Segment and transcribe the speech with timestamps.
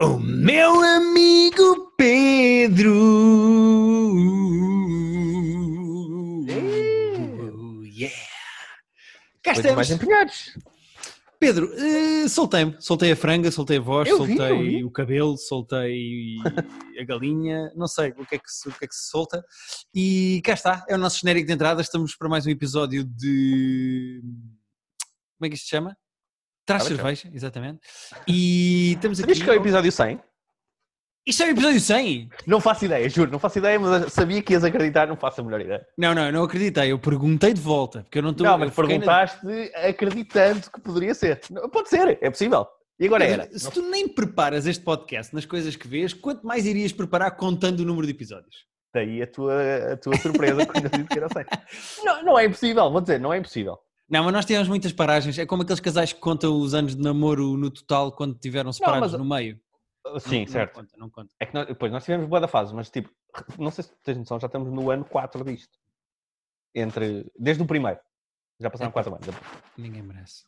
[0.00, 2.92] O meu amigo Pedro.
[7.94, 8.14] Yeah.
[9.42, 9.76] Cá Coisas estamos.
[9.76, 10.58] mais empenhados.
[11.38, 12.76] Pedro, eh, soltei-me.
[12.80, 14.84] Soltei a franga, soltei a voz, Eu vi, soltei eu vi.
[14.84, 16.36] o cabelo, soltei
[17.00, 17.72] a galinha.
[17.74, 19.44] Não sei o que, é que se, o que é que se solta.
[19.94, 20.84] E cá está.
[20.88, 21.80] É o nosso genérico de entrada.
[21.80, 24.20] Estamos para mais um episódio de.
[25.38, 25.96] Como é que isto se chama?
[26.66, 27.80] Traz Ora, cerveja, exatamente.
[28.26, 29.28] E estamos aqui.
[29.34, 30.20] Sabias que é o episódio 100?
[31.28, 32.28] Isto é o episódio 100?
[32.46, 35.44] Não faço ideia, juro, não faço ideia, mas sabia que ias acreditar, não faço a
[35.44, 35.86] melhor ideia.
[35.98, 36.90] Não, não, eu não acreditei.
[36.92, 38.02] Eu perguntei de volta.
[38.02, 38.46] Porque eu não estou.
[38.46, 41.40] não, mas fiquei na- perguntaste acreditando que poderia ser.
[41.50, 42.66] Não, Pode ser, é possível.
[42.98, 43.58] E agora era.
[43.58, 47.80] Se tu nem preparas este podcast nas coisas que vês, quanto mais irias preparar contando
[47.80, 48.64] o número de episódios?
[48.94, 51.44] Daí a tua, a tua surpresa quando eu disse que era 100.
[52.04, 53.78] Não, não é impossível, vou dizer, não é impossível.
[54.08, 55.36] Não, mas nós tivemos muitas paragens.
[55.38, 59.12] É como aqueles casais que contam os anos de namoro no total quando tiveram separados
[59.12, 59.60] mas- no meio.
[60.20, 60.76] Sim, Não- certo.
[60.76, 61.30] Não conta, não conta.
[61.40, 63.10] É que nós, depois nós tivemos boa da fase, mas tipo,
[63.58, 65.76] não sei se tens noção, já estamos no ano 4 disto.
[66.74, 67.98] Entre, desde o primeiro.
[68.60, 69.26] Já passaram 4 anos.
[69.76, 70.44] Ninguém merece.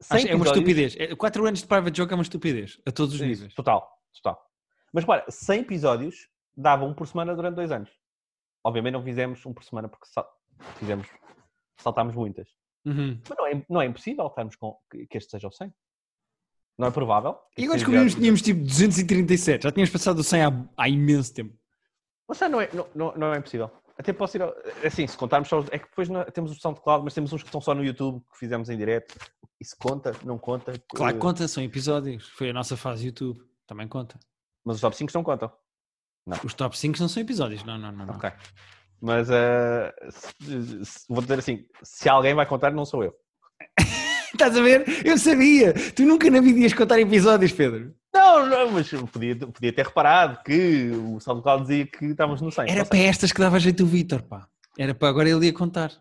[0.00, 0.96] 100 Acho- é uma episódios- estupidez.
[0.98, 2.78] É- Quatro anos de private joke é uma estupidez.
[2.86, 3.54] A todos os Isso, níveis.
[3.54, 4.46] Total, total.
[4.92, 7.90] Mas para 100 episódios dava um por semana durante dois anos.
[8.62, 10.30] Obviamente não fizemos um por semana porque sal-
[10.78, 11.08] fizemos,
[11.78, 12.48] saltámos muitas.
[12.84, 13.20] Uhum.
[13.28, 15.72] Mas não é, não é impossível estarmos com que, este seja o 100.
[16.78, 17.36] Não é provável.
[17.58, 19.64] E agora descobrimos que tínhamos tipo 237.
[19.64, 21.54] Já tínhamos passado o 100 há, há imenso tempo.
[22.26, 23.70] Mas não é, não, não, não é impossível.
[23.98, 24.42] Até posso ir.
[24.42, 25.58] ao- Assim, se contarmos só.
[25.58, 27.84] os- É que depois não- temos o SoundCloud, mas temos uns que estão só no
[27.84, 29.14] YouTube que fizemos em direto.
[29.60, 30.12] Isso conta?
[30.24, 30.72] Não conta?
[30.88, 32.28] Claro que Eh, conta, são episódios.
[32.30, 33.38] Foi a nossa fase YouTube.
[33.66, 34.18] Também conta.
[34.64, 35.52] Mas os top 5 não contam.
[36.44, 37.62] Os top 5 não são episódios.
[37.64, 38.06] Não, não, não.
[38.06, 38.14] não.
[38.14, 38.30] Ok.
[39.00, 43.14] Mas eh, se- se- vou dizer assim: se alguém vai contar, não sou eu.
[44.32, 44.84] Estás a ver?
[45.04, 45.72] Eu sabia!
[45.94, 47.92] Tu nunca na vida ias contar episódios, Pedro.
[48.12, 52.68] Não, não, mas podia, podia ter reparado que o SoundCloud dizia que estávamos no 100.
[52.70, 54.46] Era para estas que dava jeito o Vitor, pá.
[54.78, 55.92] Era para agora ele ia contar.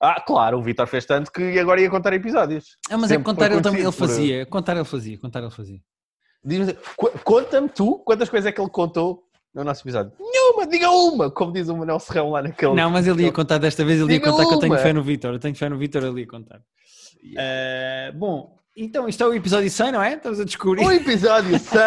[0.00, 2.76] Ah, claro, o Vitor fez tanto que agora ia contar episódios.
[2.90, 4.46] Ah, mas é Sempre contar foi ele também ele conhecido por- fazia.
[4.46, 5.80] Contar ele fazia, contar ele fazia.
[6.44, 9.24] Diz-me, "Qu- Conta-me tu quantas coisas é que ele contou
[9.54, 10.12] no nosso episódio.
[10.54, 12.74] Nenhuma, diga uma, como diz o Manuel Serrão lá naquele.
[12.74, 14.78] Não, mas ele ia contar desta vez, ele ia contar que eu tenho uma.
[14.78, 15.32] fé no Vitor.
[15.34, 16.60] Eu tenho fé no Vitor, ele ia contar.
[17.36, 20.14] Ah, bom, então isto é o episódio 100, não é?
[20.14, 20.84] Estamos a descobrir.
[20.84, 21.78] O episódio 100!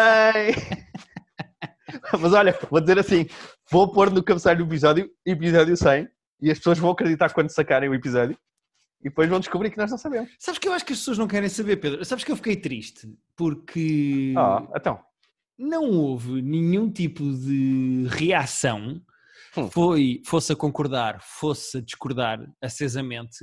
[2.20, 3.26] mas olha, vou dizer assim:
[3.70, 6.08] vou pôr no cabeçalho do episódio, episódio 100,
[6.40, 8.36] e as pessoas vão acreditar quando sacarem o episódio,
[9.00, 10.30] e depois vão descobrir que nós não sabemos.
[10.38, 12.04] Sabes que eu acho que as pessoas não querem saber, Pedro?
[12.04, 14.98] Sabes que eu fiquei triste porque Ah, então.
[15.58, 19.00] Não houve nenhum tipo de reação,
[19.56, 19.68] Hum.
[19.70, 23.38] foi, fosse a concordar, fosse a discordar acesamente,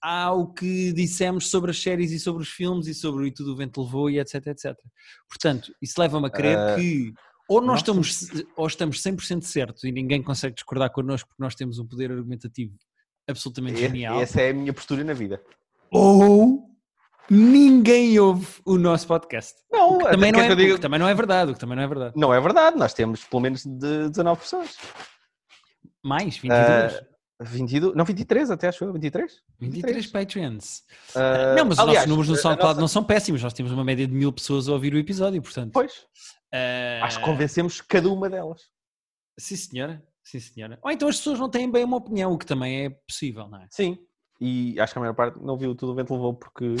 [0.00, 3.52] ao que dissemos sobre as séries e sobre os filmes e sobre o E Tudo
[3.52, 4.74] o Vento Levou e etc, etc.
[5.28, 7.12] Portanto, isso leva-me a crer Ah, que
[7.48, 11.78] ou nós estamos, ou estamos 100% certos e ninguém consegue discordar connosco porque nós temos
[11.78, 12.74] um poder argumentativo
[13.28, 15.40] absolutamente E- genial, Essa é a minha postura na vida.
[15.92, 16.65] ou
[17.30, 19.54] ninguém ouve o nosso podcast.
[19.70, 21.60] Não, também, não é, que eu digo- o que também não é verdade, o que
[21.60, 22.14] também não é verdade.
[22.16, 24.76] não é verdade, nós temos pelo menos de 19 pessoas.
[26.04, 27.00] Mais, 22.
[27.40, 29.42] 22, não, 23 até acho eu, 23?
[29.60, 30.82] 23 Patreons.
[31.14, 33.42] Ah, não, mas os aliás, nossos números no SoundCloud nossa- não são péssimos.
[33.42, 35.72] Nós temos uma média de mil pessoas a ouvir o episódio, portanto.
[35.72, 36.06] Pois,
[36.54, 38.62] ah, acho que convencemos cada uma delas.
[39.38, 40.02] Sim, senhora.
[40.22, 40.78] Sim, senhora.
[40.82, 43.60] Ou então as pessoas não têm bem uma opinião, o que também é possível, não
[43.60, 43.66] é?
[43.70, 43.98] Sim.
[44.38, 46.76] E acho que a maior parte não viu tudo o vento levou porque.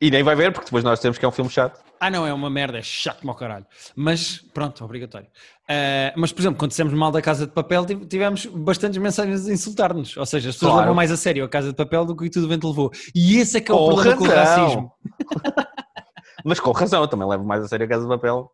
[0.00, 1.78] E nem vai ver, porque depois nós temos que é um filme chato.
[2.00, 3.66] Ah, não, é uma merda, é chato como caralho.
[3.94, 5.26] Mas, pronto, obrigatório.
[5.68, 9.46] Ah, mas, por exemplo, quando dissemos mal da Casa de Papel, tiv- tivemos bastantes mensagens
[9.46, 10.16] a insultar-nos.
[10.16, 10.80] Ou seja, as pessoas Claro.
[10.84, 12.90] levam mais a sério a Casa de Papel do que o tudo o vento levou.
[13.14, 14.64] E esse é que é o Com problema com o razão.
[14.64, 14.92] racismo.
[16.44, 18.50] Mas com razão, eu também levo mais a sério a casa de papel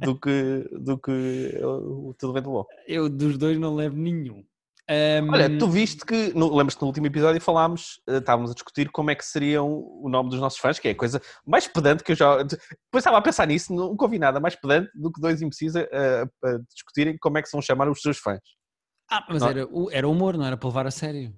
[0.00, 2.66] do que, do que o Tudo o Vento Levou.
[2.86, 4.44] Eu dos dois não levo nenhum.
[4.90, 9.10] Ahm, Olha, tu viste que, lembras-te no último episódio falámos, eh, estávamos a discutir como
[9.10, 12.12] é que seriam o nome dos nossos fãs, que é a coisa mais pedante que
[12.12, 12.42] eu já.
[12.42, 12.58] Depois
[13.02, 16.22] estava a pensar nisso, nunca ouvi nada mais pedante do que dois imbecis a, a-
[16.48, 18.40] a discutirem como é que se vão chamar os seus fãs.
[19.10, 19.48] Ah, mas Não.
[19.48, 21.34] era, o- era humor, não era para levar a sério.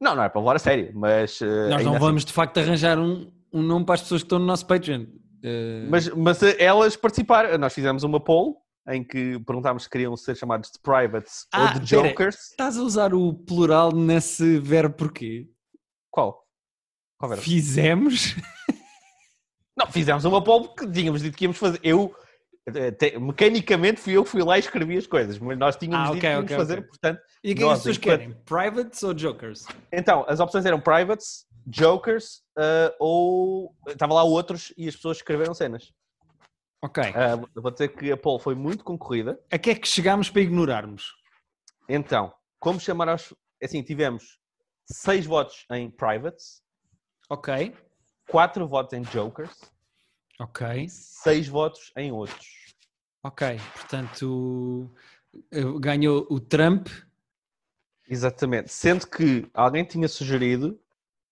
[0.00, 1.40] Não, não é para levar a sério, mas.
[1.42, 4.26] eh, Nós não assim- vamos de facto arranjar um, um nome para as pessoas que
[4.26, 5.06] estão no nosso Patreon.
[5.42, 7.58] Eh, Mas, mas elas participaram.
[7.58, 8.58] Nós fizemos uma poll
[8.88, 12.08] em que perguntámos se queriam ser chamados de privates Ah, ou de pera.
[12.08, 12.36] jokers.
[12.50, 15.48] Estás a usar o plural nesse verbo porquê?
[16.10, 16.44] Qual?
[17.18, 17.40] Qual era?
[17.40, 18.34] Fizemos?
[19.76, 21.80] Não, fizemos uma poll porque tínhamos dito que íamos fazer.
[21.82, 22.14] Eu,
[22.66, 26.10] eh, te- mecanicamente, fui eu que fui lá e escrevi as coisas, mas nós tínhamos
[26.10, 26.88] Ah, dito ok, que íamos ok, fazer, ok.
[26.88, 27.20] portanto.
[27.42, 28.32] E o que é que as pessoas querem?
[28.44, 29.64] Privates ou jokers?
[29.90, 33.74] Então, as opções eram privates, jokers eh, ou.
[33.88, 35.90] Estava lá outros e as pessoas escreveram cenas.
[36.82, 37.00] Ok.
[37.14, 39.40] Ah, vou dizer que a poll foi muito concorrida.
[39.52, 41.14] A que é que chegámos para ignorarmos?
[41.88, 43.32] Então, como chamar aos.
[43.62, 44.40] Assim, tivemos
[44.84, 46.60] seis votos em privates,
[47.30, 47.72] Ok.
[48.28, 49.56] quatro votos em jokers,
[50.40, 50.88] Ok.
[50.88, 52.74] seis votos em outros.
[53.22, 53.60] Ok.
[53.74, 54.90] Portanto,
[55.52, 56.88] eh, ganhou o Trump.
[58.08, 58.72] Exatamente.
[58.72, 60.76] Sendo que alguém tinha sugerido,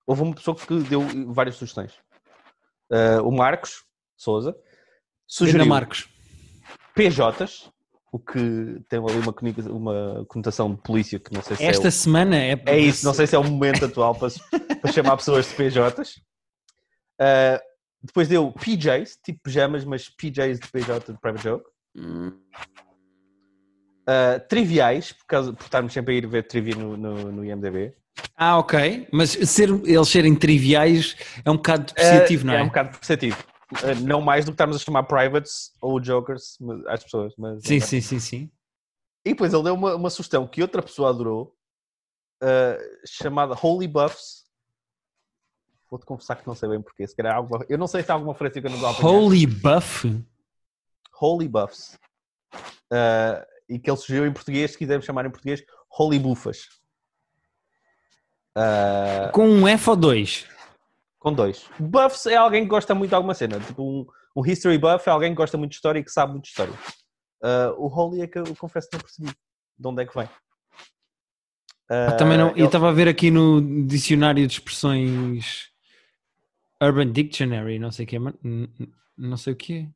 [0.06, 1.00] houve uma pessoa que deu
[1.32, 1.98] várias sugestões.
[2.88, 3.84] Ah, o Marcos
[4.16, 4.56] Souza
[5.30, 6.08] sugeriu Marcos.
[6.94, 7.70] PJs,
[8.12, 9.34] o que tem ali uma,
[9.70, 12.60] uma conotação de polícia que não sei se Esta é, o- semana é.
[12.66, 14.28] é isso, não sei se é o momento atual para,
[14.80, 16.20] para chamar pessoas de PJs.
[17.20, 17.60] Ah,
[18.02, 21.64] depois deu PJs, tipo pijamas, mas PJs de PJ de Private Joke.
[24.06, 27.94] Ah, triviais, por, causa, por estarmos sempre a ir ver trivia no, no, no IMDB.
[28.36, 29.06] Ah, ok.
[29.12, 32.60] Mas ser, eles serem triviais é um bocado depreciativo, não é?
[32.60, 33.36] É um bocado perceptivo.
[33.76, 36.58] Ah, não mais do que estarmos a chamar privates ou jokers
[36.88, 37.34] às pessoas.
[37.38, 38.50] Mas, Sim, sim, sim, sim.
[39.24, 41.54] E depois ele deu uma, uma sugestão que outra pessoa adorou,
[42.42, 42.76] ah,
[43.06, 44.40] chamada Holy Buffs.
[45.90, 47.06] Vou-te confessar que não sei bem porquê.
[47.06, 49.08] Se calhar alguma, eu não sei se há alguma referência que eu não apanhar.
[49.08, 50.24] Holy Buff?
[51.20, 51.98] Holy Buffs.
[52.92, 55.62] Ah, e que ele sugeriu em português, se quisermos chamar em português,
[55.96, 56.68] Holy Bufas.
[58.56, 60.46] Ah, Com um F ou dois?
[61.20, 61.66] Com dois.
[61.78, 63.60] Buffs é alguém que gosta muito de alguma cena.
[63.60, 66.32] Tipo um, um History Buff é alguém que gosta muito de história e que sabe
[66.32, 66.74] muito de história.
[67.42, 69.28] Ah, o Holy é que eu confesso que não percebi
[69.78, 70.28] de onde é que vem.
[71.88, 72.50] Ah, também não.
[72.50, 75.68] ele- Eu estava a ver aqui no dicionário de expressões
[76.82, 78.20] Urban Dictionary, não sei o que é,
[79.16, 79.88] não sei o que é.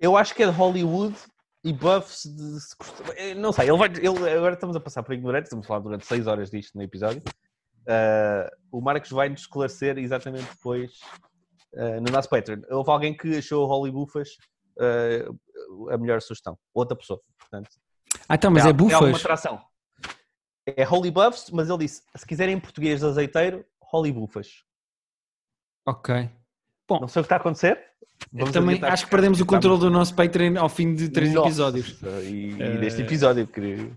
[0.00, 1.16] Eu acho que é de Hollywood
[1.64, 3.34] e buffs de.
[3.36, 3.88] Não sei, ele vai.
[3.88, 6.82] Ele, agora estamos a passar por ignorantes, estamos a falar durante 6 horas disto no
[6.82, 7.22] episódio.
[7.88, 10.98] Ah, o Marcos vai nos esclarecer exatamente depois
[11.76, 12.62] ah, no nosso Patreon.
[12.70, 14.30] Houve alguém que achou Holly Buffas
[14.78, 16.58] ah, a melhor sugestão.
[16.72, 17.70] Outra pessoa, portanto.
[18.28, 19.20] Ah, então, mas é alguma bufas.
[19.20, 19.60] atração.
[20.66, 24.62] É Holy Buffs, mas ele disse: se quiserem em português de azeiteiro, Holy Buffas.
[25.86, 26.30] Ok.
[26.90, 27.78] Não sei o que está a acontecer.
[28.32, 31.32] Vamos também adiantar acho que perdemos o controle do nosso Patreon ao fim de três
[31.34, 32.00] Nossa, episódios.
[32.22, 33.92] E, e Eh, deste episódio, que...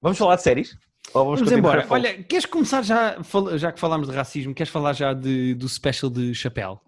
[0.00, 0.76] Vamos falar de séries?
[1.12, 1.86] Vamos continuar embora.
[1.90, 3.16] Olha, queres começar já,
[3.56, 6.80] já que falámos de racismo, queres falar já de- do special de Chapéu?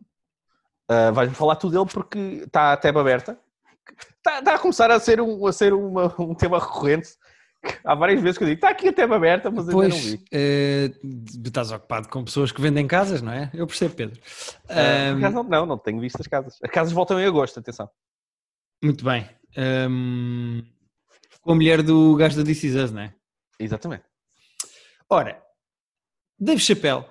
[0.88, 3.38] Ah, Vais-me falar tudo dele porque está a tab aberta.
[4.19, 7.08] Está, está a começar a ser, um, a ser uma- um tema recorrente.
[7.84, 10.05] Há várias vezes que eu digo, está aqui a tab aberta, mas ainda não Pois,
[10.05, 10.25] vi.
[10.32, 10.90] eh,
[11.44, 13.50] estás ocupado com pessoas que vendem casas, não é?
[13.52, 14.20] Eu percebo, Pedro.
[14.69, 16.56] Ah, por Ahm, acaso, não, não tenho visto as casas.
[16.62, 17.88] As casas voltam em agosto, atenção.
[18.82, 19.28] muito bem.
[19.56, 20.62] Ahm,
[21.43, 23.14] com a mulher do gajo da This Is Us, não é?
[23.58, 24.05] Exatamente.
[25.12, 25.43] Ora,
[26.39, 27.05] Dave Chappelle,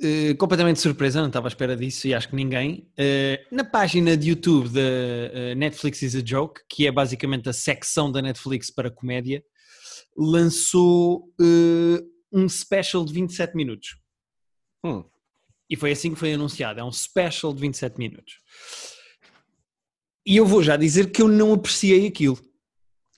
[0.00, 2.88] eh, completamente surpresa, não estava à espera disso e acho que ninguém.
[2.96, 7.52] eh, na página de YouTube da eh, Netflix is a Joke, que é basicamente a
[7.52, 9.44] secção da Netflix para comédia,
[10.16, 11.28] lançou
[12.32, 13.96] um special de 27 minutos.
[14.84, 15.04] Hum.
[15.68, 16.78] E foi assim que foi anunciado.
[16.78, 18.38] É um special de 27 minutos.
[20.24, 22.38] E eu vou já dizer que eu não apreciei aquilo.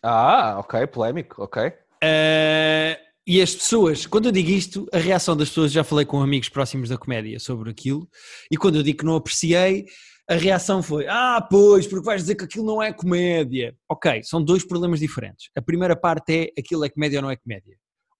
[0.03, 1.67] Ah, ok, polémico, ok.
[1.67, 6.21] Uh, e as pessoas, quando eu digo isto, a reação das pessoas, já falei com
[6.23, 8.09] amigos próximos da comédia sobre aquilo,
[8.51, 9.87] e quando eu digo que não apreciei,
[10.29, 13.77] a reação foi: Ah, pois, porque vais dizer que aquilo não é comédia.
[13.91, 15.51] Ok, são dois problemas diferentes.
[15.57, 17.77] A primeira parte é aquilo é comédia ou não é comédia.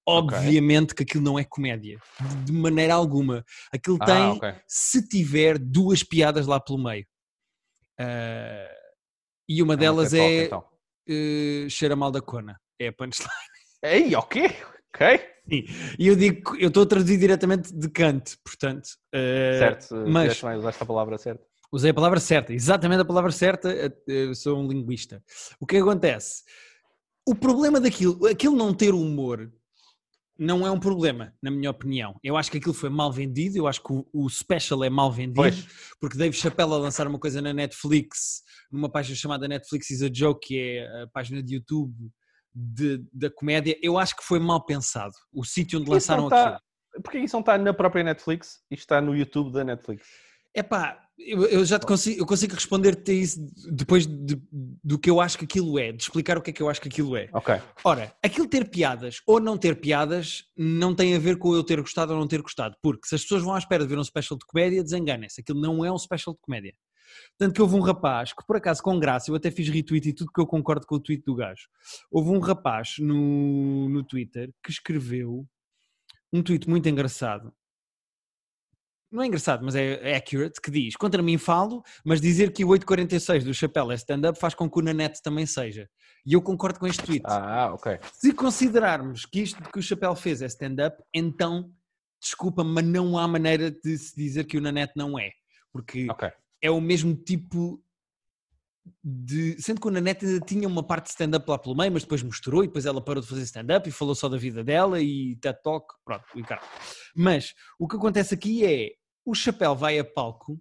[0.07, 1.99] Obviamente que aquilo não é comédia,
[2.45, 3.43] de maneira alguma.
[3.73, 4.55] Aquilo Ah, tem, ok.
[4.69, 7.07] se tiver, duas piadas lá pelo meio.
[7.99, 8.69] Uh,
[9.49, 10.65] e uma É delas Talk, é então.
[11.09, 12.61] uh, cheira mal da cona.
[12.79, 13.31] É a punchline.
[13.83, 14.15] Ei,
[14.95, 15.07] ok,
[15.47, 15.67] ok.
[15.99, 18.89] E eu digo, eu estou a traduzir diretamente de Kant, portanto.
[19.13, 20.59] eh, certo, mas- mas...
[20.59, 21.45] usaste a palavra certa.
[21.73, 25.23] Usei a palavra certa, exatamente a palavra certa, eh, eu sou um linguista.
[25.61, 26.43] O que acontece?
[27.27, 29.51] O problema daquilo, aquilo não ter humor,
[30.39, 32.19] não é um problema, na minha opinião.
[32.23, 35.11] Eu acho que aquilo foi mal vendido, eu acho que o, o special é mal
[35.11, 35.67] vendido, Pois.
[36.01, 40.09] porque Dave Chappelle a lançar uma coisa na Netflix, numa página chamada Netflix is a
[40.13, 41.95] Joke, que é a página de YouTube
[42.55, 45.13] de- da comédia, eu acho que foi mal pensado.
[45.33, 46.61] O sítio onde Isso lançaram tá- aquilo.
[47.03, 50.07] Porque isso não está na própria Netflix e está no YouTube da Netflix.
[50.55, 55.11] Epá, eu, eu já te consigo, eu consigo responder-te a isso depois de- do que
[55.11, 57.17] eu acho que aquilo é, de explicar o que é que eu acho que aquilo
[57.17, 57.29] é.
[57.33, 57.57] Ok.
[57.83, 61.81] Ora, aquilo ter piadas ou não ter piadas não tem a ver com eu ter
[61.81, 64.05] gostado ou não ter gostado, porque se as pessoas vão à espera de ver um
[64.05, 66.73] special de comédia, desenganem-se, aquilo não é um special de comédia.
[67.39, 70.13] Tanto que houve um rapaz que, por acaso, com graça, eu até fiz retweet e
[70.13, 71.69] tudo que eu concordo com o tweet do gajo.
[72.11, 75.47] Houve um rapaz no, no Twitter que escreveu
[76.33, 77.53] um tweet muito engraçado
[79.15, 82.65] não é engraçado, mas é, é accurate, que diz, contra mim falo, mas dizer que
[82.65, 85.89] o 846 do Chapéu é stand-up faz com que o Nanete também seja.
[86.27, 87.25] E eu concordo com este tweet.
[87.25, 88.01] Ah, ok.
[88.13, 91.71] Se considerarmos que isto que o Chapéu fez é stand-up, então,
[92.21, 95.31] desculpa, mas não há maneira de se dizer que o Nanete não é.
[95.73, 96.29] Porque Ok.
[96.65, 97.79] É o mesmo tipo
[99.03, 99.61] de.
[99.61, 102.23] Sendo que o Nanete ainda tinha uma parte de stand-up lá pelo meio, mas depois
[102.23, 105.37] misturou e depois ela parou de fazer stand-up e falou só da vida dela e
[105.37, 106.43] TED Talk, pronto, e.
[107.15, 108.93] Mas o que acontece aqui é
[109.27, 110.59] o Chapéu vai a palco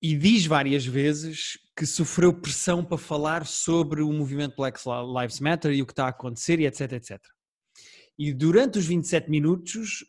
[0.00, 4.80] e diz várias vezes que sofreu pressão para falar sobre o movimento Black
[5.20, 7.20] Lives Matter e o que está a acontecer e etc, etc.
[8.18, 10.06] E durante os 27 minutos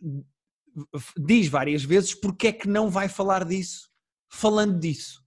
[1.17, 3.86] diz várias vezes porque é que não vai falar disso,
[4.29, 5.23] falando disso.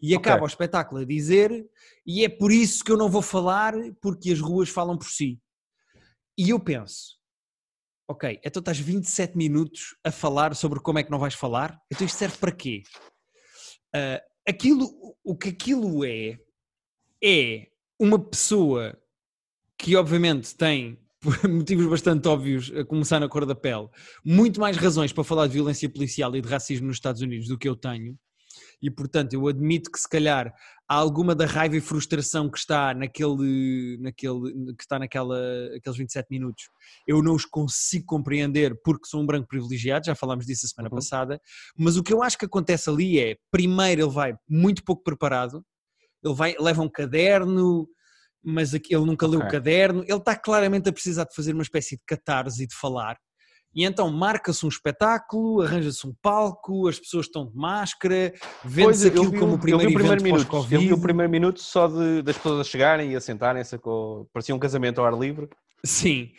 [0.00, 1.64] E acaba o espetáculo a dizer,
[2.04, 5.40] e é por isso que eu não vou falar, porque as ruas falam por si.
[6.36, 7.18] E eu penso,
[8.08, 12.04] ok, então estás 27 minutos a falar sobre como é que não vais falar, então
[12.04, 12.82] isto serve para quê?
[13.94, 14.90] Ah, aquilo,
[15.22, 16.38] o que aquilo é,
[17.22, 17.68] é
[17.98, 18.98] uma pessoa
[19.78, 23.88] que obviamente tem, por motivos bastante óbvios, a começar na cor da pele,
[24.24, 27.58] muito mais razões para falar de violência policial e de racismo nos Estados Unidos do
[27.58, 28.18] que eu tenho,
[28.82, 30.52] e portanto eu admito que se calhar
[30.88, 35.38] há alguma da raiva e frustração que está naquele, naquele que está naquela,
[35.76, 36.64] aqueles 27 minutos,
[37.06, 40.90] eu não os consigo compreender porque sou um branco privilegiado, já falámos disso a semana
[40.90, 40.96] Uhum.
[40.96, 41.40] passada,
[41.78, 45.64] mas o que eu acho que acontece ali é, primeiro ele vai muito pouco preparado,
[46.24, 47.88] ele vai, leva um caderno,
[48.44, 49.52] mas ele nunca leu o Ok.
[49.52, 53.16] caderno, ele está claramente a precisar de fazer uma espécie de catarse e de falar,
[53.74, 58.32] e então marca-se um espetáculo, arranja-se um palco, as pessoas estão de máscara,
[58.64, 60.56] vende-se aquilo vi, como o- primeiro eu vi o primeiro minuto.
[60.56, 63.78] Eu vi o primeiro minuto só de, das pessoas a chegarem e a sentarem-se.
[64.32, 65.48] Parecia um casamento ao ar livre.
[65.84, 66.30] Sim.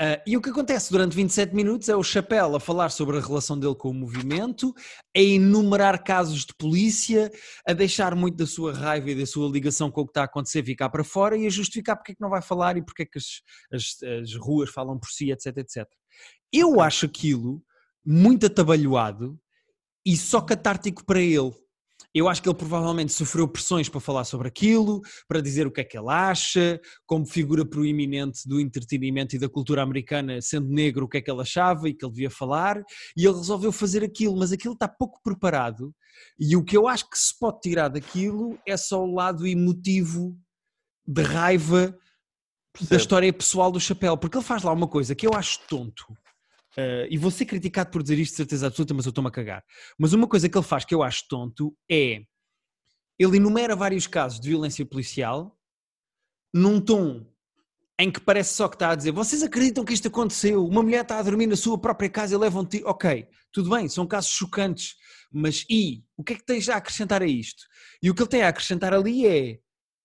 [0.00, 3.20] Ah, e o que acontece durante 27 minutos é o Chapéu a falar sobre a
[3.20, 4.74] relação dele com o movimento,
[5.16, 7.30] a enumerar casos de polícia,
[7.66, 10.24] a deixar muito da sua raiva e da sua ligação com o que está a
[10.24, 13.02] acontecer ficar para fora e a justificar porque é que não vai falar e porque
[13.02, 15.86] é que as, as- as ruas falam por si, etc, etc.
[16.52, 17.62] Eu acho aquilo
[18.04, 19.38] muito atabalhoado
[20.04, 21.52] e só catártico para ele.
[22.14, 25.80] Eu acho que ele provavelmente sofreu pressões para falar sobre aquilo, para dizer o que
[25.80, 31.06] é que ele acha, como figura proeminente do entretenimento e da cultura americana, sendo negro,
[31.06, 32.82] o que é que ele achava e que ele devia falar,
[33.16, 35.94] e ele resolveu fazer aquilo, mas aquilo está pouco preparado.
[36.38, 40.36] E o que eu acho que se pode tirar daquilo é só o lado emotivo
[41.06, 41.96] de raiva
[42.90, 46.04] da história pessoal do chapéu, porque ele faz lá uma coisa que eu acho tonto.
[46.76, 49.32] Eh, e vou ser criticado por dizer isto de certeza absoluta, mas eu estou-me a
[49.32, 49.64] cagar.
[49.98, 52.22] Mas uma coisa que ele faz que eu acho tonto é
[53.18, 55.56] ele enumera vários casos de violência policial
[56.52, 57.26] num tom
[57.98, 60.66] em que parece só que está a dizer vocês acreditam que isto aconteceu?
[60.66, 62.66] Uma mulher está a dormir na sua própria casa e leva um.
[62.84, 64.96] Ok, tudo bem, são casos chocantes,
[65.30, 66.02] mas e?
[66.16, 67.62] O que é que tens a acrescentar a isto?
[68.02, 69.60] E o que ele tem a acrescentar ali é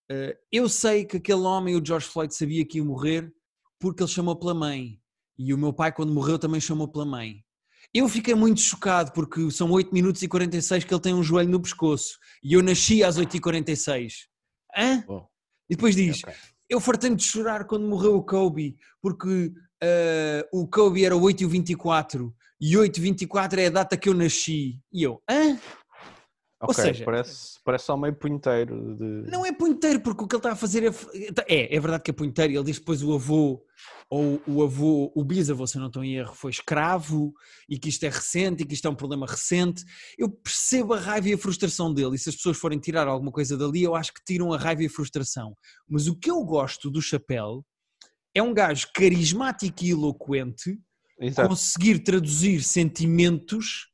[0.09, 3.31] eh, eu sei que aquele homem, o George Floyd, sabia que ia morrer
[3.79, 5.00] porque ele chamou pela mãe.
[5.38, 7.44] E o meu pai, quando morreu, também chamou pela mãe.
[7.94, 11.50] Eu fiquei muito chocado porque são 8 minutos e 46 que ele tem um joelho
[11.50, 12.17] no pescoço.
[12.44, 14.27] E eu nasci às 8 e 46
[14.75, 15.03] Hã?
[15.08, 15.27] Bom,
[15.70, 16.34] E depois diz: ok.
[16.70, 21.48] Eu fartei de chorar quando morreu o Kobe, porque eh, o Kobe era 8 e
[21.48, 24.79] 24 e 8 e 24 é a data que eu nasci.
[24.91, 25.58] E eu, hã?
[26.62, 29.32] Ok, seja- parece, parece só meio punheteiro de...
[29.32, 30.89] Não é punheteiro, porque o que ele está a fazer é.
[31.48, 32.51] É, é verdade que é punheteiro.
[32.53, 33.63] Ele diz depois o avô,
[34.09, 37.33] ou o avô, o bisavô, se eu não estou em erro, foi escravo
[37.67, 39.83] e que isto é recente e que isto é um problema recente.
[40.17, 42.15] Eu percebo a raiva e a frustração dele.
[42.15, 44.83] E se as pessoas forem tirar alguma coisa dali, eu acho que tiram a raiva
[44.83, 45.53] e a frustração.
[45.87, 47.65] Mas o que eu gosto do Chapéu
[48.33, 50.79] é um gajo carismático e eloquente
[51.19, 51.49] Exato.
[51.49, 53.87] conseguir traduzir sentimentos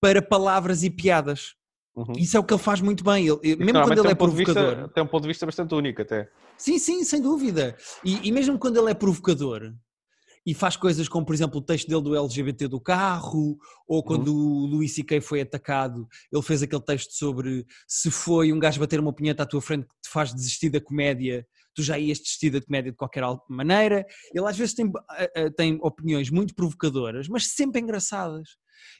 [0.00, 1.54] para palavras e piadas.
[1.98, 2.12] Uhum.
[2.16, 3.26] Isso é o que ele faz muito bem.
[3.26, 4.88] Ele, mesmo quando ele é um ponto de vista- provocador.
[4.92, 6.30] tem um ponto de vista bastante único até.
[6.56, 7.76] Sim, sim, sem dúvida.
[8.04, 9.72] E, e mesmo quando ele é provocador
[10.46, 14.34] e faz coisas como, por exemplo, o texto dele do LGBT do carro, ou quando
[14.34, 15.20] o Louis C.K.
[15.20, 19.46] foi atacado, ele fez aquele texto sobre se foi um gajo bater uma punheta à
[19.46, 22.96] tua frente que te faz desistir da comédia, tu já ias desistir da comédia de
[22.96, 24.06] qualquer al- maneira.
[24.32, 28.50] Ele às vezes tem, eh, eh, tem opiniões muito provocadoras, mas sempre engraçadas.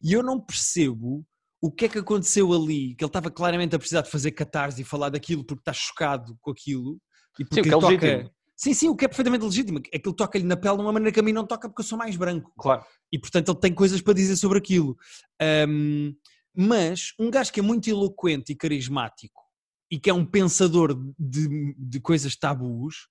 [0.02, 1.24] E eu não percebo
[1.60, 4.80] o que é que aconteceu ali, que ele estava claramente a precisar de fazer catarse
[4.80, 7.00] e falar daquilo porque está chocado com aquilo.
[7.38, 7.86] E porque o que é toca...
[7.88, 8.30] legítimo.
[8.56, 9.78] Sim, sim, o que é perfeitamente legítimo.
[9.78, 11.96] Aquilo toca-lhe na pele de uma maneira que a mim não toca porque eu sou
[11.96, 12.52] mais branco.
[12.58, 12.84] Claro.
[13.12, 14.96] E portanto ele tem coisas para dizer sobre aquilo.
[15.40, 16.12] Ahm,
[16.54, 19.42] mas um gajo que é muito eloquente e carismático
[19.88, 23.08] e que é um pensador de, de coisas tabus,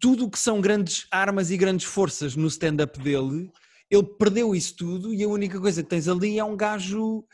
[0.00, 3.50] tudo o que são grandes armas e grandes forças no stand-up dele,
[3.90, 7.24] ele perdeu isso tudo e a única coisa que tens ali é um gajo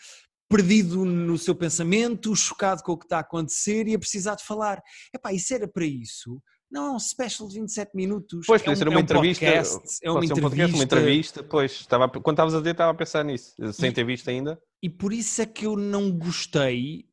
[0.49, 4.45] perdido no seu pensamento, chocado com o que está a acontecer e a precisar de
[4.45, 4.81] falar.
[5.15, 6.41] Epá, isso era para isso.
[6.71, 8.47] Não é um special de 27 minutos.
[8.47, 9.45] Pois, é podia um, ser uma é um entrevista.
[9.47, 10.43] podcast, é uma ser um entrevista.
[10.49, 11.45] podcast, uma entrevista.
[11.45, 14.61] Pois, estava, quando estavas a dizer, estava a pensar nisso, sem E- ter visto ainda.
[14.83, 17.09] E por isso é que eu não gostei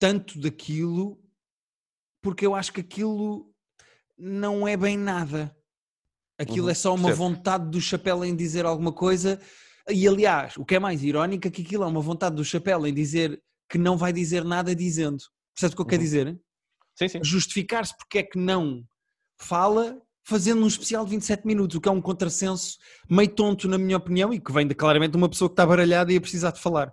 [0.00, 1.18] tanto daquilo,
[2.22, 3.52] porque eu acho que aquilo
[4.18, 5.56] não é bem nada.
[6.38, 9.40] Aquilo Uhum, é só uma vontade do chapéu em dizer alguma coisa.
[9.88, 12.86] E aliás, o que é mais irónico é que aquilo é uma vontade do chapéu
[12.86, 15.22] em dizer que não vai dizer nada dizendo.
[15.54, 16.06] Percebes o que eu quero Uhum.
[16.06, 16.40] dizer?
[16.96, 17.20] Sim, sim.
[17.24, 18.84] Justificar-se porque é que não
[19.38, 22.78] fala fazendo um especial de 27 minutos, o que é um contrassenso
[23.10, 25.66] meio tonto, na minha opinião, e que vem de claramente de uma pessoa que está
[25.66, 26.92] baralhada e a precisar de falar.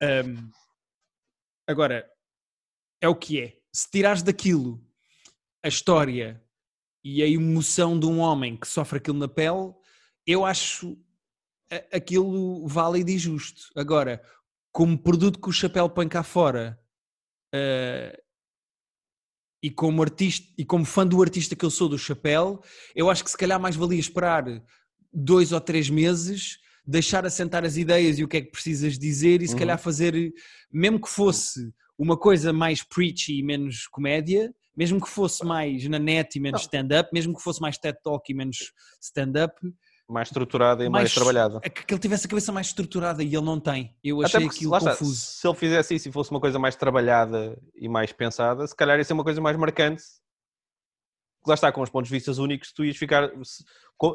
[0.00, 0.48] Ahm,
[1.66, 2.08] agora,
[3.00, 3.56] é o que é.
[3.72, 4.80] Se tirares daquilo
[5.62, 6.42] a história
[7.10, 9.72] e a emoção de um homem que sofre aquilo na pele,
[10.26, 10.98] eu acho
[11.90, 13.70] aquilo válido e justo.
[13.74, 14.22] Agora,
[14.70, 16.78] como produto que o chapéu põe cá fora
[17.54, 18.22] eh,
[19.62, 22.62] e como artista e como fã do artista que eu sou do chapéu,
[22.94, 24.44] eu acho que se calhar mais valia esperar
[25.10, 29.40] dois ou três meses, deixar assentar as ideias e o que é que precisas dizer
[29.40, 29.58] e se Uhum.
[29.60, 30.32] calhar fazer,
[30.70, 35.98] mesmo que fosse uma coisa mais preachy e menos comédia, mesmo que fosse mais na
[35.98, 39.52] net e menos stand-up, mesmo que fosse mais TED Talk e menos stand-up,
[40.08, 41.58] Mais estruturada e mais, mais- trabalhada.
[41.64, 43.96] é que ele tivesse a cabeça mais estruturada e ele não tem.
[44.04, 45.16] Eu achei porque, aquilo está, confuso.
[45.16, 48.96] se ele fizesse isso e fosse uma coisa mais trabalhada e mais pensada, se calhar
[48.96, 50.02] ia ser uma coisa mais marcante.
[51.46, 53.30] Lá está, com os pontos de vista únicos, tu ias ficar.
[53.42, 53.64] se-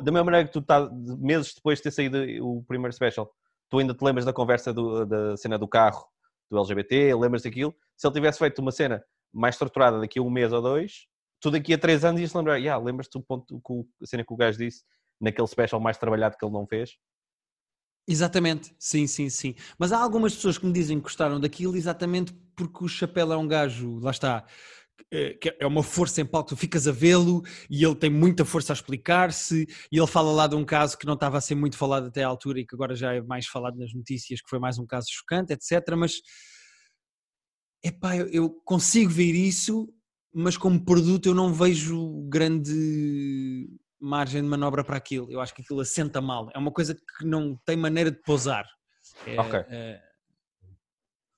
[0.03, 0.89] Da mesma maneira que tu estás,
[1.19, 3.29] meses depois de ter saído o primeiro special,
[3.69, 6.05] tu ainda te lembras da conversa do- da cena do carro,
[6.49, 7.75] do LGBT, lembras daquilo.
[7.97, 11.07] Se ele tivesse feito uma cena mais estruturada daqui a um mês ou dois,
[11.41, 14.33] tu daqui a três anos ias lembrar, yeah, lembras-te do ponto, que a cena que
[14.33, 14.83] o gajo disse
[15.19, 16.91] naquele special mais trabalhado que ele não fez?
[18.07, 19.55] Exatamente, sim, sim, sim.
[19.77, 23.37] Mas há algumas pessoas que me dizem que gostaram daquilo exatamente porque o Chapéu é
[23.37, 24.45] um gajo, lá está,
[25.11, 28.43] eh, que é uma força em palco, tu ficas a vê-lo e ele tem muita
[28.43, 31.55] força a explicar-se e ele fala lá de um caso que não estava a ser
[31.55, 34.49] muito falado até à altura e que agora já é mais falado nas notícias, que
[34.49, 35.95] foi mais um caso chocante, etc.
[35.95, 36.13] Mas,
[37.83, 39.91] epá, eu, eu consigo ver isso,
[40.33, 43.69] mas como produto eu não vejo grande
[43.99, 45.31] margem de manobra para aquilo.
[45.31, 46.49] Eu acho que aquilo assenta mal.
[46.53, 48.65] É uma coisa que não tem maneira de pousar.
[49.25, 49.35] É,
[49.69, 50.01] é-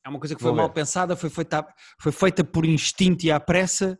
[0.05, 0.73] é uma coisa que foi Vou mal ver.
[0.73, 1.65] pensada, foi feita,
[1.99, 3.97] foi feita por instinto e à pressa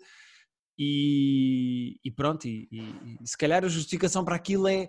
[0.77, 2.47] e, e pronto.
[2.47, 4.88] E, e- e se calhar a justificação para aquilo é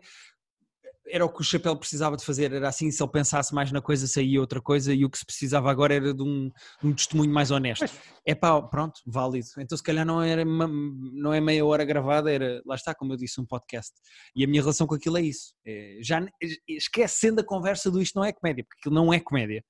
[1.09, 3.81] era o que o Chapéu precisava de fazer, era assim, se ele pensasse mais na
[3.81, 6.51] coisa saía outra coisa e o que se precisava agora era de um,
[6.83, 7.87] um testemunho mais honesto.
[8.25, 9.47] É pá, pronto, válido.
[9.59, 13.13] Então se calhar não, era, ma- não é meia hora gravada, era, lá está, como
[13.13, 13.93] eu disse, um podcast.
[14.35, 15.55] E a minha relação com aquilo é isso.
[15.65, 16.25] É, já
[16.69, 19.65] esquecendo a conversa do isto não é comédia, porque aquilo não é comédia.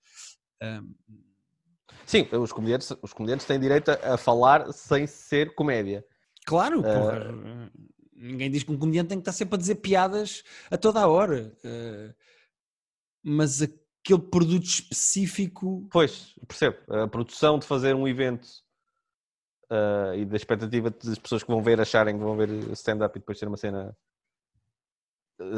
[0.62, 0.94] Ahm,
[2.04, 6.04] Sim, os comediantes, os comediantes têm direito a falar sem ser comédia.
[6.46, 7.68] Claro, Ah.
[8.16, 11.08] Ninguém diz que um comediante tem que estar sempre a dizer piadas a toda a
[11.08, 11.52] hora.
[11.64, 12.14] eh,
[13.22, 15.88] mas aquele produto específico.
[15.90, 16.76] Pois, percebo.
[16.92, 18.46] A produção de fazer um evento
[19.68, 23.20] ah, e da expectativa das pessoas que vão ver acharem que vão ver stand-up e
[23.20, 23.96] depois ser uma cena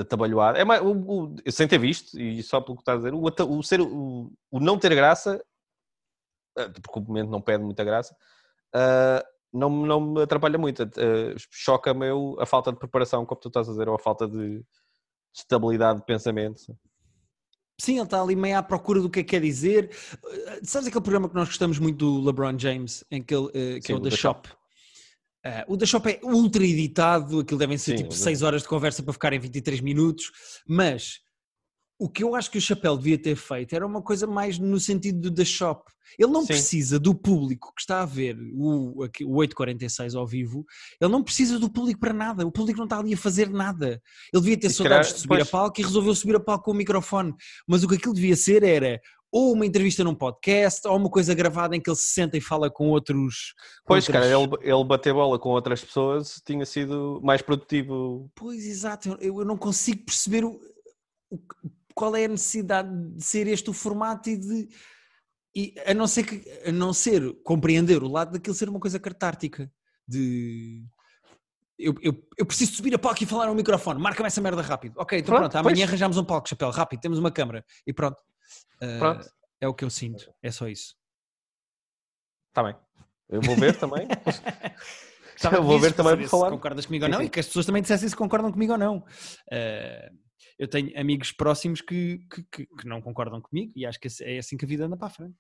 [0.01, 0.59] atabalhoada.
[0.59, 3.23] É mais, o, o- sem ter visto, e só pelo que estás a dizer, o,
[3.59, 5.45] o ser, o, não ter graça,
[6.55, 8.17] porque o momento não pede muita graça,
[9.53, 10.83] não, me- não me atrapalha muito.
[10.83, 12.07] Ah, Choca-me
[12.39, 14.63] a falta de preparação, como tu estás a dizer, ou a falta de
[15.35, 16.61] estabilidade de pensamento.
[17.81, 19.91] Sim, ele está ali meio à procura do que é que quer dizer.
[20.25, 23.79] Eh, Sabes aquele programa que nós gostamos muito do LeBron James, em que, ele, eh,
[23.81, 24.49] que Sim, é o The The Shop?
[25.45, 28.43] Eh, o The Shop é ultra editado, aquilo devem ser Sim, tipo o The- 6
[28.43, 30.33] horas de conversa para ficar em 23 minutos,
[30.67, 31.21] mas
[31.99, 34.79] o que eu acho que o Chapéu devia ter feito era uma coisa mais no
[34.79, 35.83] sentido do The Shop.
[36.19, 36.47] Ele não Sim.
[36.49, 40.65] precisa do público que está a ver o, o 846 ao vivo,
[41.01, 44.01] ele não precisa do público para nada, o público não está ali a fazer nada.
[44.33, 45.43] Ele devia ter E saudades de subir pois.
[45.49, 47.35] a palco e resolveu subir a palco com o microfone.
[47.67, 51.35] Mas o que aquilo devia ser era ou uma entrevista num podcast ou uma coisa
[51.35, 53.53] gravada em que ele se senta e fala com outros.
[53.85, 58.31] Pois, outras- cara, ele, ele bater bola com outras pessoas tinha sido mais produtivo.
[58.35, 60.59] Pois, exato, eu, eu não consigo perceber o,
[61.31, 61.39] o-
[61.99, 64.69] qual é a necessidade de ser este o formato e de.
[65.57, 69.01] E a não ser que a não ser compreender o lado daquilo ser uma coisa
[69.01, 69.69] catártica
[70.07, 70.85] de
[71.79, 74.95] eu, eu, eu preciso subir a palco e falar no microfone, marca-me essa merda rápido.
[74.97, 75.89] Ok, então Pronto, pronto, amanhã pois.
[75.89, 78.21] arranjamos um palco, chapéu, rápido, temos uma câmara e pronto.
[78.83, 79.29] Uh, Pronto.
[79.61, 80.95] É o que eu sinto, é só isso.
[82.51, 82.77] Está bem.
[83.29, 84.07] Eu vou ver também.
[85.53, 86.51] Eu vou ver também por se falar.
[86.51, 87.27] concordas comigo ou Sim, não sim.
[87.27, 88.97] e que as pessoas também dissessem se concordam comigo ou não.
[88.97, 90.19] Uh,
[90.59, 94.39] eu tenho amigos próximos que, que, que, que não concordam comigo e acho que é
[94.39, 95.37] assim que a vida anda para a frente.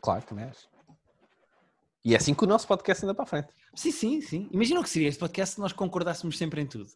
[0.00, 0.68] Claro, também acho.
[2.04, 3.48] E é assim que o nosso podcast anda para a frente.
[3.74, 4.48] Sim, sim, sim.
[4.52, 6.86] Imagina o que seria este podcast se nós concordássemos sempre em tudo.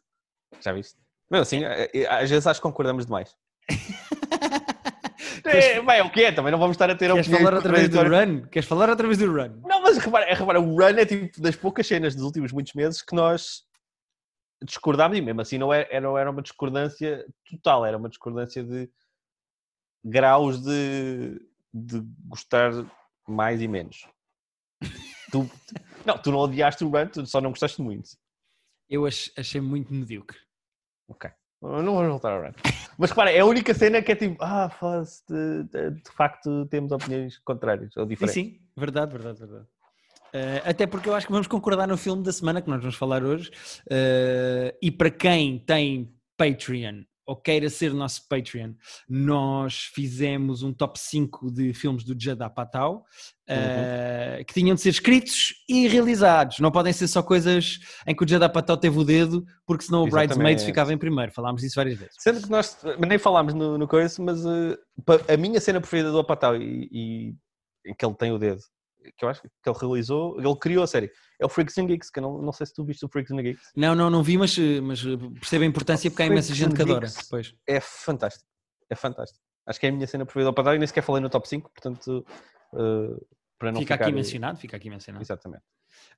[0.61, 0.99] Já viste?
[1.31, 3.35] Mesmo assim, eh, eh, às vezes acho que concordamos demais.
[5.45, 7.73] É, bem, é o que é, também não vamos estar a ter Queres falar outra
[7.73, 8.43] vez do run?
[8.49, 9.61] Queres falar outra vez do run?
[9.65, 13.01] Não, mas repara, repara, o Run é tipo das poucas cenas dos últimos muitos meses
[13.01, 13.63] que nós
[14.63, 18.91] discordámos e mesmo assim não era, era, era uma discordância total, era uma discordância de
[20.05, 21.41] graus de,
[21.73, 22.71] de gostar
[23.27, 24.07] mais e menos.
[25.33, 25.51] Tu,
[26.05, 28.11] não, tu não odiaste o Run, tu só não gostaste muito.
[28.89, 30.39] Eu ach- achei muito medíocre.
[31.09, 31.31] Ok.
[31.61, 32.53] Não vamos voltar ao Run.
[32.99, 36.67] Mas repara, é a única cena que é tipo, ah, foda-se, de, de, de facto
[36.67, 38.35] temos opiniões contrárias ou diferentes.
[38.35, 39.67] sim, verdade, verdade, verdade.
[40.37, 42.97] Eh, até porque eu acho que vamos concordar no filme da semana que nós vamos
[42.97, 43.51] falar hoje.
[43.91, 48.75] Eh, e para quem tem Patreon ou queira ser nosso Patreon,
[49.09, 53.05] nós fizemos um top 5 de filmes do Judd Apatow
[53.49, 56.61] eh, que tinham de ser escritos e realizados.
[56.61, 60.03] Não podem ser só coisas em que o Judd Apatow teve o dedo, porque senão
[60.03, 60.29] o Exatamente.
[60.29, 61.33] Bridesmaids ficava em primeiro.
[61.33, 62.15] Falámos disso várias vezes.
[62.19, 62.77] Sendo que nós
[63.09, 64.43] nem falámos no, no coisa, mas
[65.05, 67.35] pa- a minha cena preferida do Apatow e, e
[67.91, 68.61] em que ele tem o dedo,
[69.17, 72.11] que eu acho que ele realizou, ele criou a série, é o Freaks and Geeks,
[72.11, 73.71] que eu não, não sei se tu viste o Freaks and Geeks.
[73.77, 75.03] Não, não, não vi, mas, mas
[75.41, 77.09] percebo a importância porque há imensa gente que adora.
[77.31, 77.55] Pois.
[77.69, 78.49] É fantástico,
[78.91, 79.41] é fantástico.
[79.67, 81.49] Acho que é a minha cena preferida do Apatow e nem sequer falei no top
[81.49, 82.25] 5, portanto,
[82.75, 83.25] eh,
[83.59, 84.05] para não Fica ficar...
[84.05, 85.23] aqui mencionado, fica aqui mencionado.
[85.23, 85.63] Exatamente.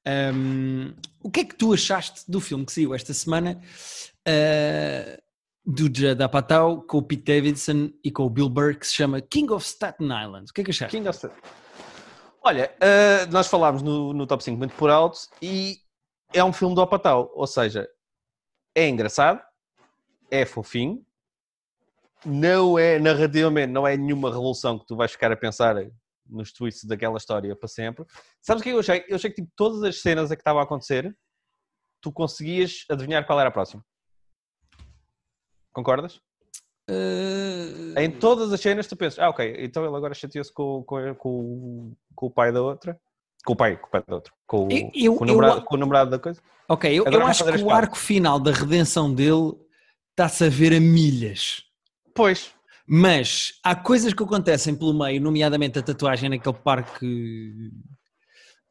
[0.07, 3.61] Um, o que é que tu achaste do filme que saiu esta semana
[4.27, 5.22] uh,
[5.64, 9.20] do Judd Apatow com o Pete Davidson e com o Bill Burr que se chama
[9.20, 10.51] King of Staten Island?
[10.51, 10.96] O que é que achaste?
[10.96, 11.33] King of Star-
[12.48, 15.82] Olha, eh, nós falámos no, no top 5 muito por alto e
[16.32, 17.87] é um filme do Apatow, ou seja,
[18.74, 19.38] é engraçado,
[20.30, 21.04] é fofinho,
[22.24, 25.74] não é narrativamente, não é nenhuma revolução que tu vais ficar a pensar
[26.26, 28.06] nos twists daquela história para sempre.
[28.40, 29.04] Sabes o que eu achei?
[29.11, 31.14] Eu achei que tipo, todas as cenas a que estava a acontecer,
[32.00, 33.84] tu conseguias adivinhar qual era a próxima.
[35.70, 36.18] Concordas?
[36.88, 41.14] Uh, Em todas as cenas tu pensas, ah, ok, então ele agora chateou-se com, com,
[41.16, 42.98] com, com o pai da outra.
[43.46, 44.33] Com o pai, com o pai da outra.
[44.44, 46.42] Com, o- Eu- eu- com, o, eu- namorado, com o namorado da coisa.
[46.68, 49.52] ok, eu, eu acho que o arco final da redenção dele
[50.11, 51.62] está-se a ver a milhas.
[52.12, 52.52] Pois.
[52.88, 57.70] Mas há coisas que acontecem pelo meio, nomeadamente a tatuagem naquele parque.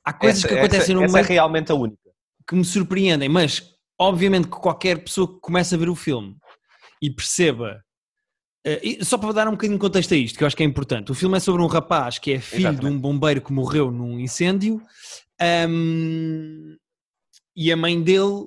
[0.03, 2.01] Há coisas essa, que acontecem essa, no essa meio é realmente a única.
[2.45, 3.63] que me surpreendem, mas
[3.97, 6.36] obviamente que qualquer pessoa que comece a ver o filme
[7.01, 7.81] e perceba.
[8.84, 10.65] E só para dar um bocadinho de contexto a isto, que eu acho que é
[10.65, 11.12] importante.
[11.12, 12.95] O filme é sobre um rapaz que é filho de Exatamente.
[12.95, 14.82] um bombeiro que morreu num incêndio
[15.39, 16.75] ahm,
[17.56, 18.45] e a mãe dele,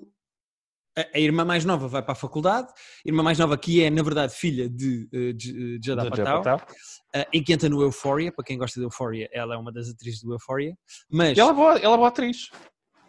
[0.97, 2.69] a, a irmã mais nova, vai para a faculdade.
[2.69, 6.61] A irmã mais nova, que é na verdade filha de, eh, de, de Apatow, Apatow.
[7.15, 8.33] eh, e que entra no Euphoria.
[8.33, 10.77] Para quem gosta de Euphoria, ela é uma das atrizes do Euphoria.
[11.11, 12.51] Mas E ela é boa, ela é boa atriz.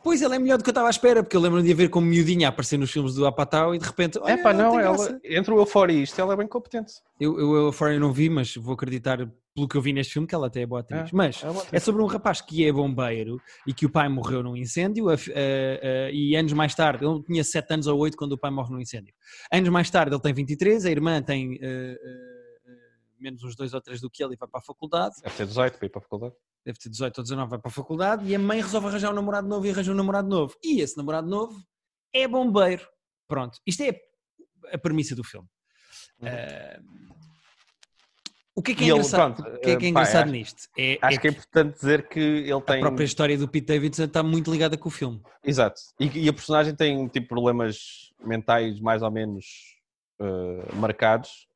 [0.04, 1.76] Pois ela é melhor do que eu estava à espera, porque eu lembro de a
[1.76, 4.18] ver como miudinha a aparecer nos filmes do Apatow e de repente.
[4.26, 6.94] É pá, não, ela, entre o Euphoria e isto, ela é bem competente.
[7.20, 9.18] Eu, eu, eu fora eu não vi, mas vou acreditar
[9.54, 11.10] pelo que eu vi neste filme que ela até é boa atriz.
[11.10, 11.84] É, mas é boa é atriz.
[11.84, 15.32] sobre um rapaz que é bombeiro e que o pai morreu num incêndio a fi-
[15.34, 18.50] a- a- e anos mais tarde, ele tinha 7 anos ou 8 quando o pai
[18.50, 19.14] morre num incêndio.
[19.52, 22.72] Anos mais tarde ele tem 23, a irmã tem eh, eh,
[23.20, 25.16] menos uns 2 ou 3 do que ele e vai para a faculdade.
[25.22, 26.34] Deve ter 18 para ir para a faculdade.
[26.66, 29.16] Deve ter 18 ou 19, vai para a faculdade e a mãe resolve arranjar um
[29.16, 30.56] namorado novo e arranja um namorado novo.
[30.64, 31.60] E esse namorado novo
[32.14, 32.88] é bombeiro.
[33.28, 34.00] Pronto, isto é
[34.72, 35.48] a premissa do filme.
[36.22, 36.28] Uhum.
[36.28, 36.80] Ah,
[38.54, 40.02] o que é que é ele, engraçado, pronto, o que é, que é eh, pá,
[40.02, 40.64] engraçado acho- nisto?
[40.78, 42.80] É, Acho é que é importante dizer que ele a tem.
[42.82, 45.22] própria história do Pete Davidson está muito ligada com o filme.
[45.44, 45.80] Exato.
[46.00, 49.46] E, e a personagem tem tipo problemas mentais mais ou menos
[50.20, 51.48] eh, marcados.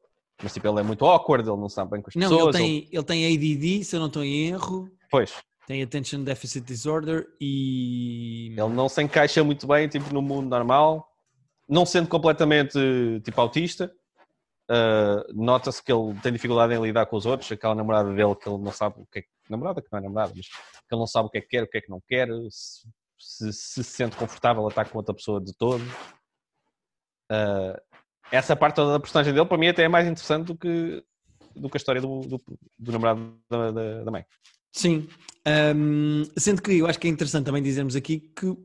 [0.44, 2.56] Mas tipo, ele é muito awkward, ele não sabe bem com as Não, ele pessoas.
[2.56, 5.34] tem, ele tem ADD, se eu não estou em erro, Pois,
[5.66, 8.50] tem Attention Deficit Disorder e...
[8.50, 11.08] ele não se encaixa muito bem tipo, no mundo normal.
[11.68, 12.78] Não sendo completamente
[13.24, 13.92] tipo autista.
[14.70, 17.52] eh, Nota-se que ele tem dificuldade em lidar com os outros.
[17.52, 19.24] Aquela namorada dele que ele não sabe o que é.
[19.50, 20.54] Namorada que não é namorada, mas que
[20.94, 22.28] ele não sabe o que é que quer, o que é que não quer.
[22.50, 25.84] Se se, se sente confortável a estar com outra pessoa de todo.
[27.32, 27.82] Eh,
[28.32, 31.04] essa parte toda da personagem dele, para mim, até é mais interessante do que,
[31.56, 32.42] do que a história do, do,
[32.80, 34.26] do namorado da, da, da mãe.
[34.76, 35.08] Sim.
[35.48, 38.58] Ahm, sendo que eu acho que é interessante também dizermos aqui que o,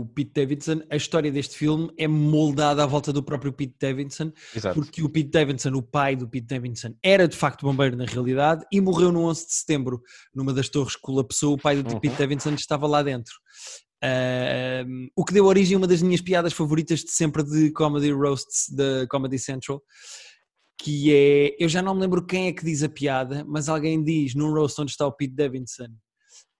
[0.00, 4.32] o Pete Davidson, a história deste filme é moldada à volta do próprio Pete Davidson,
[4.56, 4.74] Exato.
[4.74, 8.64] porque o Pete Davidson, o pai do Pete Davidson, era de facto bombeiro na realidade
[8.72, 10.00] e morreu no 11 de setembro,
[10.34, 12.00] numa das torres que colapsou, o pai do Uhum.
[12.00, 13.34] Pete Davidson estava lá dentro.
[14.02, 18.10] Uh, o que deu origem a uma das minhas piadas favoritas de sempre de comedy
[18.10, 19.82] roasts da Comedy Central,
[20.78, 24.02] que é, eu já não me lembro quem é que diz a piada, mas alguém
[24.02, 25.88] diz num roast onde está o Pete Davidson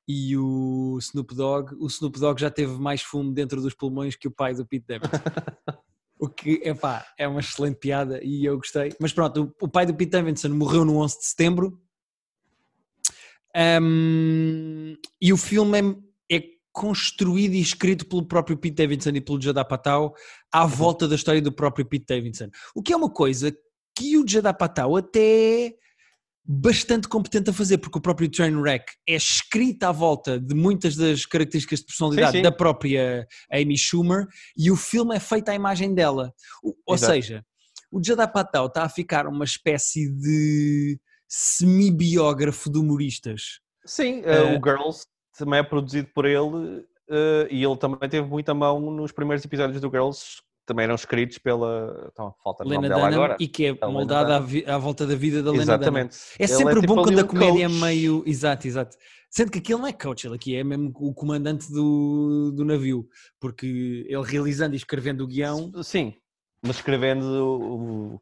[0.06, 4.28] e o Snoop Dogg, o Snoop Dogg já teve mais fumo dentro dos pulmões que
[4.28, 5.16] o pai do Pete Davidson.
[6.20, 8.92] o que, epá, é uma excelente piada e eu gostei.
[9.00, 11.80] Mas pronto, o, o pai do Pete Davidson morreu no 11 de setembro
[13.56, 15.92] um, e o filme é, é,
[16.72, 20.14] construído e escrito pelo próprio Pete Davidson e pelo Judd Apatow
[20.52, 22.48] à volta da história do próprio Pete Davidson.
[22.74, 23.52] O que é uma coisa
[23.94, 25.74] que o Judd Apatow até é
[26.44, 31.24] bastante competente a fazer, porque o próprio Trainwreck é escrito à volta de muitas das
[31.26, 32.42] características de personalidade sim, sim.
[32.42, 36.32] da própria Amy Schumer e o filme é feito à imagem dela.
[36.62, 37.12] Ou Exato.
[37.12, 37.44] seja,
[37.90, 43.60] o Judd Apatow está a ficar uma espécie de semi-biógrafo de humoristas.
[43.86, 45.06] Sim, uh, o Girls
[45.40, 49.80] também é produzido por ele uh, e ele também teve muita mão nos primeiros episódios
[49.80, 52.08] do Girls, também eram escritos pela.
[52.12, 53.36] Então, falta Lena dela agora.
[53.40, 56.10] E que é moldada à, à, volta da vida da Lena Exatamente.
[56.10, 56.36] Dunham.
[56.38, 57.82] É sempre é tipo bom quando a comédia coach.
[57.82, 58.22] é meio.
[58.24, 58.96] Exato, exato.
[59.28, 63.08] Sendo que aquilo não é coach, ele aqui é mesmo o comandante do, do navio,
[63.40, 65.72] porque ele realizando e escrevendo o guião.
[65.82, 66.14] Sim,
[66.62, 68.20] mas escrevendo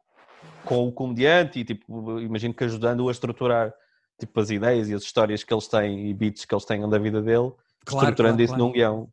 [0.64, 3.74] com o comediante e tipo, imagino que ajudando-o a estruturar
[4.18, 6.98] tipo, as ideias e as histórias que eles têm e beats que eles tenham da
[6.98, 7.52] vida dele,
[7.84, 8.64] claro, estruturando claro, isso claro.
[8.64, 9.12] num guião.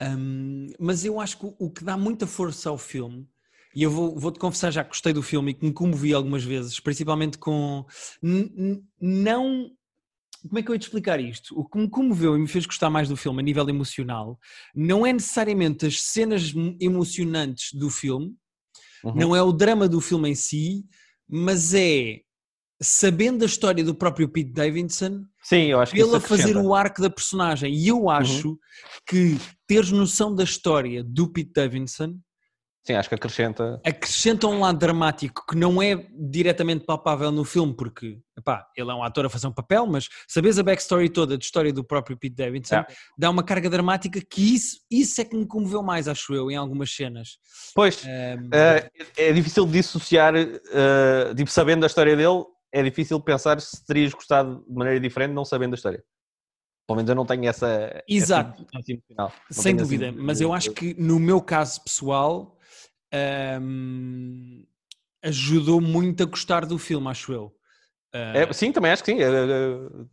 [0.00, 3.28] Um, mas eu acho que o que dá muita força ao filme,
[3.74, 6.44] e eu vou, vou-te confessar já que gostei do filme e que me comovi algumas
[6.44, 7.84] vezes, principalmente com.
[9.00, 9.70] Não.
[10.40, 11.58] Como é que eu ia te explicar isto?
[11.58, 14.38] O que me comoveu e me fez gostar mais do filme a nível emocional
[14.72, 18.36] não é necessariamente as cenas emocionantes do filme,
[19.04, 19.14] Uhum.
[19.14, 20.84] Não é o drama do filme em si,
[21.28, 22.20] mas é
[22.80, 26.74] sabendo a história do próprio Pete Davidson, Sim, eu acho que ele a fazer o
[26.74, 27.72] arco da personagem.
[27.72, 28.58] E eu acho uhum.
[29.06, 32.18] que teres noção da história do Pete Davidson
[32.88, 33.78] Sim, acho que acrescenta.
[33.84, 38.94] Acrescenta um lado dramático que não é diretamente palpável no filme, porque epá, ele é
[38.94, 42.16] um ator a fazer um papel, mas sabes a backstory toda de história do próprio
[42.16, 42.86] Pete Davidson, é.
[43.18, 46.56] dá uma carga dramática que isso, isso é que me comoveu mais, acho eu, em
[46.56, 47.36] algumas cenas.
[47.74, 48.08] Pois, um...
[48.08, 53.84] uh, eh, é difícil dissociar, uh, tipo, sabendo a história dele, é difícil pensar se
[53.84, 56.04] terias gostado de maneira diferente não sabendo a história.
[56.86, 58.02] Pelo menos eu não tenho essa.
[58.08, 58.66] Exato.
[58.74, 62.56] Essa Sem dúvida, assim, mas eu acho que no meu caso pessoal
[63.60, 64.64] um,
[65.22, 67.54] ajudou muito a gostar do filme, acho eu.
[68.10, 69.18] É, sim, também acho que sim,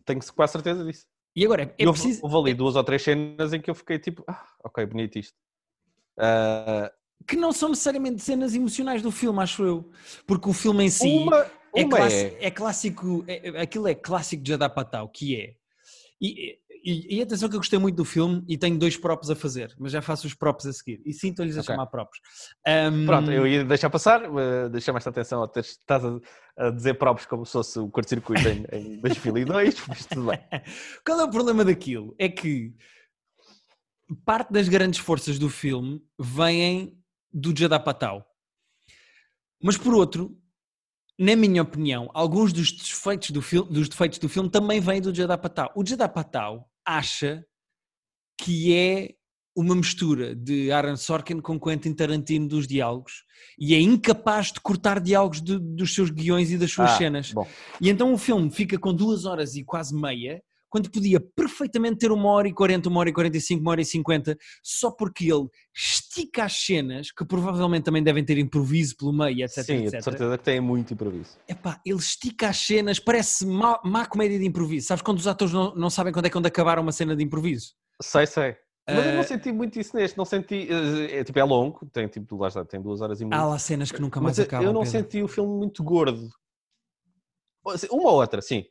[0.03, 1.05] tenho quase certeza disso.
[1.33, 2.19] E agora, é eu, preciso...
[2.23, 5.35] Houve ali duas ou três cenas em que eu fiquei tipo, ah, ok, bonito isto.
[6.17, 6.89] Uh...
[7.27, 9.89] Que não são necessariamente cenas emocionais do filme, acho eu.
[10.27, 12.45] Porque o filme em si uma, é uma é, é.
[12.47, 15.53] é, clássico, é, aquilo é clássico de Adapatau, que é.
[16.21, 19.35] E, e, e, atenção que eu gostei muito do filme e tenho dois props a
[19.35, 21.01] fazer, mas já faço os props a seguir.
[21.03, 21.73] E sim, estou-lhes a okay.
[21.73, 22.19] chamar props.
[22.67, 23.05] Um...
[23.07, 26.19] Pronto, eu ia deixar passar, uh, deixar mais atenção a ter, estás a,
[26.57, 30.39] a, dizer props como se fosse o curto-circuito em, em 2002, mas tudo bem.
[31.03, 32.15] Qual é o problema daquilo?
[32.19, 32.71] É que
[34.23, 36.95] parte das grandes forças do filme vêm
[37.35, 38.25] do Jadapatau.
[39.61, 40.41] Mas por outro,
[41.19, 45.13] na minha opinião, alguns dos defeitos do, filme, dos defeitos do filme também vêm do
[45.13, 45.71] Jadapatau.
[45.75, 47.45] O Jadapatau acha
[48.39, 49.15] que é
[49.55, 53.23] uma mistura de Aaron Sorkin com Quentin Tarantino dos diálogos
[53.57, 57.31] e é incapaz de cortar diálogos de, dos seus guiões e das suas ah, cenas.
[57.31, 57.47] Bom.
[57.81, 60.41] E então o filme fica com duas horas e quase meia
[60.75, 63.71] quando podia perfeitamente ter uma hora e quarenta, uma hora e quarenta e cinco, uma
[63.71, 68.97] hora e cinquenta, só porque ele estica as cenas, que provavelmente também devem ter improviso
[68.97, 69.63] pelo meio, etc.
[69.63, 70.03] Sim, etc.
[70.03, 71.37] certeza que tem muito improviso.
[71.47, 74.87] Epá, ele estica as cenas, parece má, má comédia de improviso.
[74.87, 77.23] Sabes quando os atores não, não sabem quando é que onde acabar uma cena de
[77.23, 77.73] improviso?
[78.01, 78.57] Sei, sei.
[78.85, 81.89] Mas eu não eh, senti muito isso neste, não senti, eh, é, tipo, é longo,
[81.93, 83.41] tem tipo, lá está, tem duas horas e meia.
[83.41, 84.67] Há lá cenas que nunca mais Mas acabam.
[84.67, 84.99] Eu não Pedro.
[84.99, 86.27] senti o filme muito gordo.
[87.63, 88.65] Uma ou outra, sim.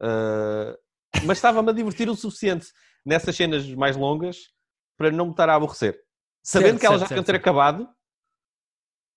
[0.00, 0.78] Uh,
[1.24, 2.66] mas estava-me a divertir o suficiente
[3.04, 4.50] nessas cenas mais longas
[4.96, 5.98] para não me estar a aborrecer.
[6.42, 7.88] Sabendo certo, que ela certo, já tinha ter acabado,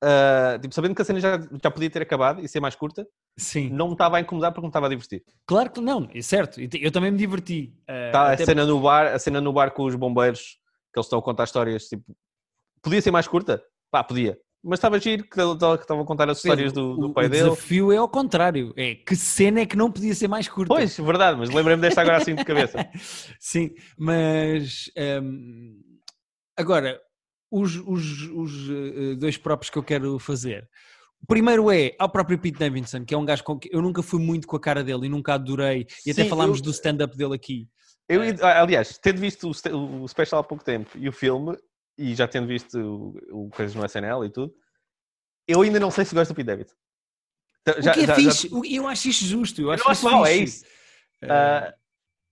[0.04, 3.08] uh, tipo, sabendo que a cena já, já podia ter acabado e ser mais curta,
[3.38, 3.70] Sim.
[3.70, 5.24] não me estava a incomodar porque me estava a divertir.
[5.46, 6.60] Claro que não, é certo.
[6.60, 7.74] Eu também me diverti.
[7.84, 10.58] Uh, tá, a, cena no bar, a cena no bar com os bombeiros,
[10.94, 12.04] que eles estão a contar histórias, tipo,
[12.82, 13.64] podia ser mais curta?
[13.90, 14.38] Pá, podia.
[14.64, 17.44] Mas estava giro que estava a contar as histórias do, do pai o dele.
[17.44, 18.74] O desafio é ao contrário.
[18.78, 20.74] É que cena é que não podia ser mais curta.
[20.74, 22.78] Pois, verdade, mas lembrei-me desta agora assim de cabeça.
[23.40, 24.90] Sim, mas
[25.22, 25.82] um,
[26.58, 26.98] agora,
[27.52, 30.66] os, os, os uh, dois próprios que eu quero fazer.
[31.22, 34.02] O primeiro é ao próprio Pete Davidson, que é um gajo com que eu nunca
[34.02, 36.64] fui muito com a cara dele e nunca adorei, e Sim, até falámos eu...
[36.66, 37.68] do stand-up dele aqui.
[38.08, 38.36] Eu, É.
[38.42, 41.58] aliás, tendo visto o, o special há pouco tempo e o filme,
[41.98, 42.78] e já tendo visto
[43.32, 44.54] o, o coisas no SNL e tudo,
[45.48, 46.76] eu ainda não sei se gosto do Pete Davidson.
[47.62, 48.50] Então, O que é fixe?
[48.54, 49.62] O- Eu acho isto justo.
[49.62, 50.66] Eu Eu acho, não acho mal, é isso.
[51.24, 51.74] Ah,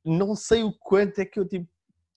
[0.03, 1.67] não sei o quanto é que eu tipo,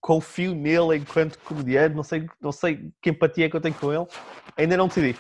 [0.01, 3.93] confio nele enquanto comediante, não sei, não sei que empatia é que eu tenho com
[3.93, 4.07] ele,
[4.57, 5.17] ainda não decidi.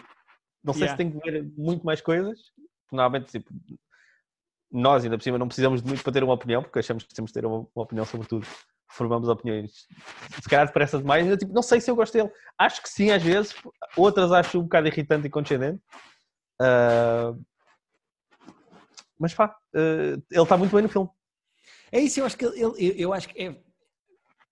[0.62, 0.92] Não sei Yeah.
[0.92, 2.38] se tenho que ver muito mais coisas.
[2.90, 3.52] Normalmente, tipo,
[4.70, 7.14] nós ainda por cima não precisamos de muito para ter uma opinião, porque achamos que
[7.14, 8.46] temos de ter uma, uma opinião sobre tudo.
[8.94, 9.86] Formamos opiniões.
[10.40, 12.30] Se calhar depressa demais, eu tipo, não sei se eu gosto dele.
[12.56, 13.54] Acho que sim, às vezes,
[13.96, 15.80] outras acho um bocado irritante e condescendente.
[16.60, 17.34] Ah,
[19.18, 21.08] mas pá, ah, ele está muito bem no filme.
[21.90, 23.60] É isso, eu acho que ele, eu, eu acho que é.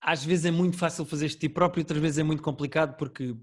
[0.00, 3.36] Às vezes é muito fácil fazer este tipo próprio, outras vezes é muito complicado porque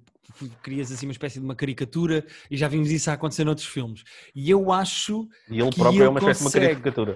[0.61, 4.03] crias assim uma espécie de uma caricatura e já vimos isso a acontecer noutros filmes.
[4.35, 6.67] E eu acho, E ele próprio é uma espécie de uma consegue.
[6.67, 7.15] caricatura.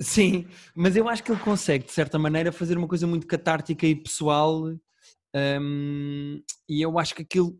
[0.00, 3.86] Sim, mas eu acho que ele consegue, de certa maneira, fazer uma coisa muito catártica
[3.86, 4.64] e pessoal.
[5.34, 7.58] hum, e eu acho que aquilo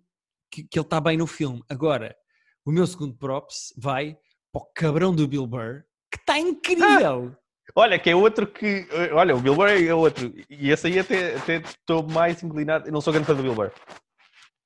[0.51, 1.62] que, que ele está bem no filme.
[1.68, 2.16] Agora,
[2.64, 4.16] o meu segundo props vai
[4.53, 7.37] para o cabrão do Bill Burr, que está incrível.
[7.74, 8.88] Olha, que é outro que.
[9.12, 10.33] Olha, o Bill Burr é outro.
[10.48, 12.87] E esse aí até até estou mais inclinado.
[12.88, 13.70] Eu não sou grande fã do Bill Burr.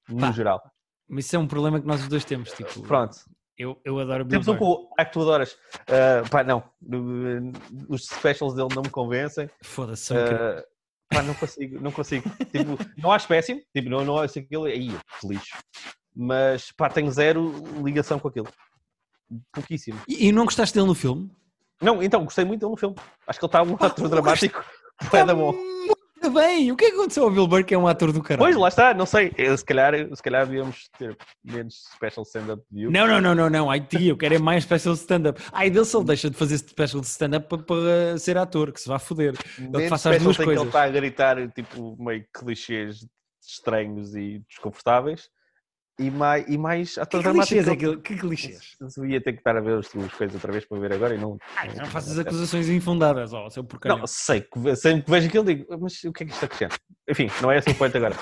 [0.08, 0.32] No Pá.
[0.32, 0.62] geral.
[1.08, 2.52] Mas isso é um problema que nós os dois temos.
[2.52, 3.16] Tipo, Pronto.
[3.62, 4.58] Eu, eu adoro o Bill Temos um Burr.
[4.58, 5.56] com o ah, que tu adoras.
[5.86, 6.64] Ah, pá, não.
[6.82, 7.52] Uh,
[7.88, 9.48] Os specials dele não me convencem.
[9.62, 10.12] Foda-se.
[10.14, 10.64] Ah,
[11.08, 12.28] pá, não consigo, não consigo.
[12.50, 13.60] Tipo, não acho péssimo.
[13.72, 14.64] Tipo, não, não acho aquilo.
[14.64, 15.56] Aí, que lixo.
[16.14, 17.52] Mas, pá, tenho zero
[17.84, 18.48] ligação com aquilo.
[19.52, 20.00] Pouquíssimo.
[20.08, 21.30] E, e não gostaste dele no filme?
[21.80, 22.96] Não, então, gostei muito dele no filme.
[23.26, 24.64] Acho que ele está um ator dramático.
[25.12, 25.54] É da bom.
[26.32, 26.72] Bem!
[26.72, 28.44] O que é que aconteceu ao Bill Burr, que é um ator do caralho?
[28.44, 29.32] Pois, lá está, não sei.
[29.36, 32.90] Eu, se, calhar, se calhar devíamos ter menos special stand-up view.
[32.90, 33.70] Não, não, não, não, não.
[33.70, 35.40] Ai, tia, eu quero é mais special stand-up.
[35.52, 38.98] Ai, dele ele deixa de fazer special stand-up para, para ser ator, que se vá
[38.98, 39.34] foder.
[39.58, 40.56] Menos faça as duas coisas.
[40.56, 43.06] ele está a gritar tipo meio clichês
[43.40, 45.28] estranhos e desconfortáveis.
[45.98, 47.48] E mais, e mais ator Que dramático.
[47.54, 48.00] clichês é aquilo?
[48.00, 48.76] Que clichês?
[48.96, 51.14] Eu ia ter que estar a ver as tuas coisas outra vez para ver agora
[51.14, 51.36] e não.
[51.56, 53.98] Ai, não faças acusações infundadas, ó, seu porcaria.
[53.98, 56.76] Não, sei, que- sempre que vejo aquilo digo, mas o que é que isto acrescenta?
[57.08, 58.16] Enfim, não é esse o ponto agora.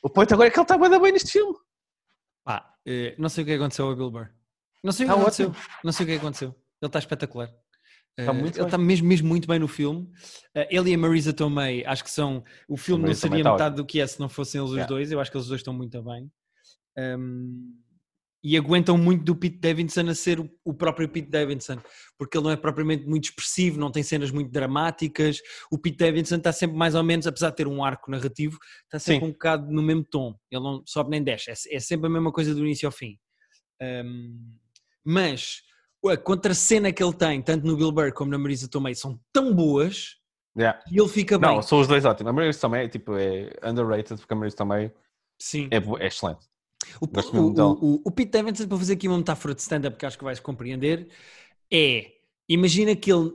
[0.00, 1.54] O ponto agora é que ele está bem, bem neste filme.
[2.44, 4.28] Pá, eh, não sei o que aconteceu ao Bill Burr.
[4.82, 5.48] Não sei o que Está aconteceu.
[5.50, 5.64] ótimo.
[5.84, 6.48] Não sei o que aconteceu.
[6.48, 7.48] Ele está espetacular.
[8.18, 8.64] Está Eh, muito ele bem.
[8.66, 10.08] está mesmo, mesmo muito bem no filme.
[10.54, 12.44] Eh, ele e a Marisa Tomei, acho que são.
[12.68, 14.88] O filme não seria está metade do que é se não fossem eles os Yeah.
[14.88, 15.10] dois.
[15.10, 16.30] Eu acho que eles dois estão muito bem.
[16.98, 17.82] Um,
[18.44, 21.78] e aguentam muito do Pete Davidson a ser o, próprio Pete Davidson,
[22.18, 25.38] porque ele não é propriamente muito expressivo, não tem cenas muito dramáticas.
[25.70, 28.98] O Pete Davidson está sempre mais ou menos, apesar de ter um arco narrativo, está
[28.98, 29.30] sempre Sim.
[29.30, 30.34] um bocado no mesmo tom.
[30.50, 33.16] Ele não sobe nem desce, é, é sempre a mesma coisa do início ao fim.
[33.80, 34.56] Um,
[35.04, 35.62] mas
[36.04, 39.54] a contracena que ele tem, tanto no Bill Burr como na Marisa Tomei, são tão
[39.54, 40.20] boas
[40.54, 40.78] Yeah.
[40.86, 41.48] que ele fica bem.
[41.48, 42.28] Não, são os dois ótimos.
[42.28, 44.92] A Marisa também tipo, é underrated, porque a Marisa também
[45.40, 45.68] Sim.
[45.70, 46.46] é, é excelente.
[47.00, 50.18] O, o, o, o, Pete Davidson, para fazer aqui uma metáfora de stand-up que acho
[50.18, 51.08] que vais compreender,
[51.72, 52.12] é,
[52.48, 53.32] imagina que ele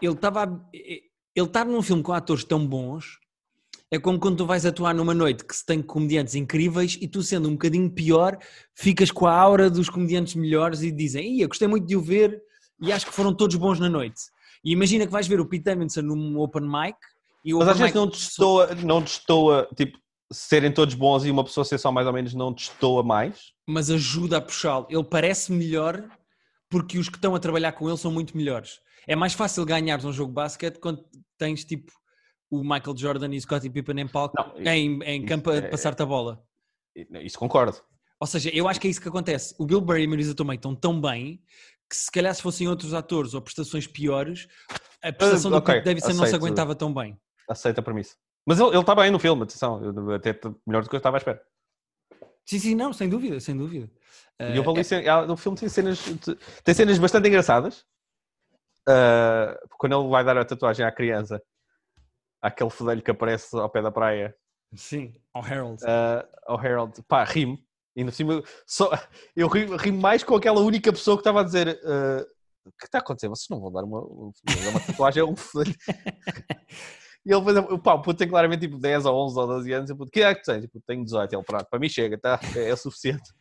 [0.00, 3.18] ele estava ele estar num filme com atores tão bons
[3.90, 7.22] é como quando tu vais atuar numa noite que se tem comediantes incríveis e tu
[7.22, 8.36] sendo um bocadinho pior
[8.74, 12.42] ficas com a aura dos comediantes melhores e dizem, ia gostei muito de o ver
[12.80, 14.20] e acho que foram todos bons na noite.
[14.64, 16.96] E imagina que vais ver o Pete Davidson num open mic
[17.44, 19.98] e o Mas às vezes mic- não destoa, não destoa, tipo,
[20.32, 23.52] serem todos bons e uma pessoa ser só mais ou menos não destoa mais.
[23.66, 24.86] mas ajuda a puxá-lo.
[24.90, 26.08] Ele parece melhor
[26.68, 28.80] porque os que estão a trabalhar com ele são muito melhores.
[29.06, 31.04] É mais fácil ganhares um jogo de basquete quando
[31.38, 31.92] tens tipo
[32.50, 35.62] o Michael Jordan e o Scottie Pippen em palco, Não, em, em campo a é-
[35.62, 36.42] passar-te a bola.
[37.22, 37.76] Isso concordo.
[38.20, 39.54] Ou seja, eu acho que é isso que acontece.
[39.58, 41.42] O Bill Burr e a Marisa Tomei estão tão bem
[41.88, 44.48] que se calhar se fossem outros atores ou prestações piores,
[45.02, 47.16] a prestação do ok, Pete Davidson não se aguentava tão bem.
[47.48, 48.16] Aceita a premissa.
[48.46, 49.82] Mas ele está bem no filme, atenção.
[49.82, 51.42] eu- Até melhor do que eu estava à espera.
[52.44, 53.90] Sim, sim, não, sem dúvida, sem dúvida.
[54.40, 55.98] E eu Eh, vali cen- ah, no filme tem cenas,
[56.62, 57.84] tem cenas bastante engraçadas.
[58.88, 61.42] Ah, quando ele vai dar a tatuagem à criança,
[62.40, 64.36] aquele fedelho que aparece ao pé da praia,
[64.76, 65.82] sim, ao Harold.
[65.84, 67.58] ah, ao Harold, pá, rimo.
[67.96, 68.90] E no cima, só,
[69.34, 72.24] eu rimo, rimo mais com aquela única pessoa que estava a dizer: ah,
[72.64, 73.26] O que está a acontecer?
[73.28, 75.74] Vocês não vão dar uma, uma tatuagem a um fedelho.
[77.26, 79.90] E ele depois, pá, o puto tem claramente tipo 10 ou 11 ou 12 anos.
[79.90, 80.62] Eu, puto, que é que tu tens?
[80.62, 81.34] Tipo, tenho 18.
[81.34, 82.38] Ele, pronto, para mim chega, tá?
[82.56, 83.34] é, é o suficiente.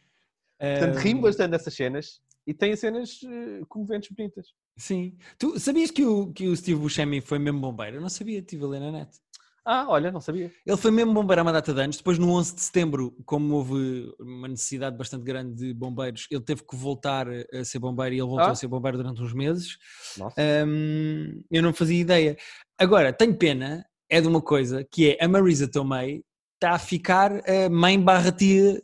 [0.58, 4.48] Portanto, rimo bastante dessas cenas e tem cenas eh, comoventes bonitas.
[4.78, 5.18] Sim.
[5.38, 7.98] Tu sabias que o, que o Steve Buscemi foi mesmo bombeiro?
[7.98, 9.18] Eu não sabia, estive a ler na net.
[9.66, 10.52] Ah, olha, não sabia.
[10.66, 11.98] Ele foi mesmo bombeiro há uma data de anos.
[11.98, 16.64] Depois, no 11 de setembro, como houve uma necessidade bastante grande de bombeiros, ele teve
[16.64, 18.52] que voltar a ser bombeiro e ele voltou Ah.
[18.52, 19.78] a ser bombeiro durante uns meses.
[20.18, 20.36] Nossa.
[20.68, 22.38] Hum, eu não fazia ideia.
[22.78, 26.24] Agora, tenho pena, é de uma coisa, que é a Marisa Tomei
[26.56, 28.80] está a ficar a mãe barra tia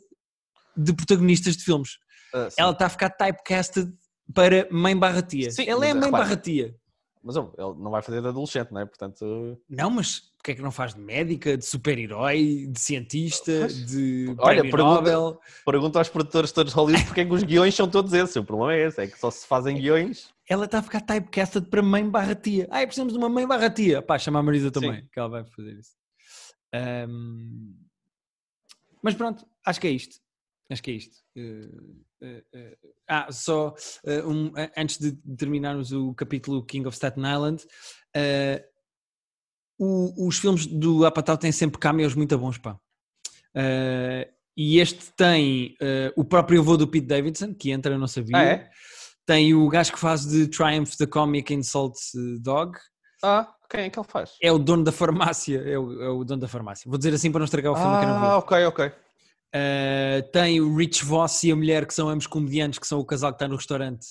[0.76, 1.98] de protagonistas de filmes.
[2.34, 2.48] Ah.
[2.56, 3.92] Ela está a ficar typecasted
[4.34, 5.50] para mãe barra tia.
[5.52, 6.74] Sim, Ela é a mas mãe repara- barra tia.
[7.24, 8.84] Mas ele não vai fazer de adolescente, não é?
[8.84, 14.34] Portanto, Não, mas porque é que não faz de médica, de super-herói, de cientista, de
[14.38, 15.40] Olha, pergunta- Nobel?
[15.64, 18.34] pergunto aos produtores todos de Hollywood porque é que os guiões são todos esses.
[18.34, 20.34] O problema é esse, é que só se fazem guiões.
[20.48, 22.66] Ela está a ficar typecasted para mãe barra tia.
[22.72, 24.02] Ah, precisamos de uma mãe barra tia.
[24.02, 25.92] Pá, chama a Marisa também, que ela vai fazer isso.
[26.74, 27.74] Ahm,
[29.00, 30.16] Mas pronto, acho que é isto.
[30.68, 31.16] Acho que é isto.
[31.36, 31.68] Eh,
[32.20, 32.78] eh, eh,
[33.08, 33.74] ah, só
[34.04, 37.64] eh, um, antes de terminarmos o capítulo King of Staten Island,
[39.78, 42.76] o- os filmes do Apatow têm sempre cameos muito bons, pá.
[43.54, 48.06] Eh, e este tem eh, o próprio avô do Pete Davidson, que entra, eu não
[48.06, 48.36] sabia.
[48.36, 48.70] Ah, é?
[49.26, 51.94] Tem o gajo que faz de Triumph the Comic Insult
[52.40, 52.76] Dog.
[53.22, 54.32] Ah, quem é que ele faz?
[54.42, 55.58] É o dono da farmácia.
[55.64, 56.88] É o, é o dono da farmácia.
[56.88, 58.26] Vou dizer assim para não estragar o filme que eu não vi.
[58.26, 58.86] Ah, ok, ok.
[59.54, 63.04] Uh, tem o Rich Voss e a mulher, que são ambos comediantes, que são o
[63.04, 64.06] casal que está no restaurante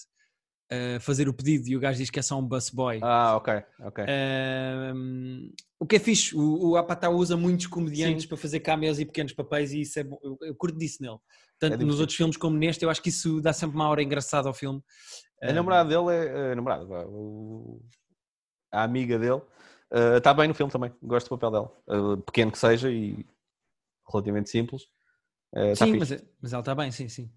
[0.71, 2.99] a fazer o pedido e o gajo diz que é só um busboy.
[3.03, 4.05] Ah, ok, ok.
[4.95, 8.29] Um, o que é fixe, o, o Apatow usa muitos comediantes Sim.
[8.29, 10.17] para fazer cameos e pequenos papéis e isso é bom.
[10.23, 11.17] Eu, eu curto disso nele.
[11.59, 12.01] Tanto nos divertido.
[12.01, 14.81] outros filmes como neste, eu acho que isso dá sempre uma hora engraçada ao filme.
[15.43, 16.51] A namorada dele é.
[16.53, 16.85] A namorada,
[18.71, 19.41] a amiga dele
[20.15, 20.91] está bem no filme também.
[21.03, 21.71] Gosto do papel dela.
[21.89, 23.25] Eh, pequeno que seja e
[24.09, 24.83] relativamente simples.
[25.53, 26.09] está Sim, mas,
[26.41, 27.29] mas ela está bem, sim, sim.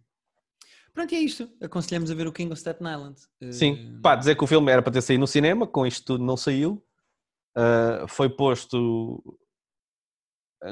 [0.94, 1.50] Pronto, e é isto.
[1.60, 3.20] Aconselhamos a ver o King of Staten Island.
[3.52, 6.04] Sim, Uh, pá, dizer que o filme era para ter saído no cinema, com isto
[6.04, 6.82] tudo não saiu.
[7.56, 9.22] Uh, foi posto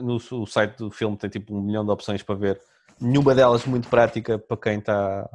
[0.01, 2.61] no o site do filme, tem tipo um milhão de opções para ver.
[3.01, 5.29] Nenhuma delas muito prática para quem está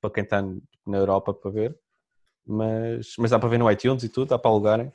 [0.00, 1.78] para quem está na Europa para ver,
[2.46, 4.92] mas, mas dá para ver no iTunes e tudo, dá para alugarem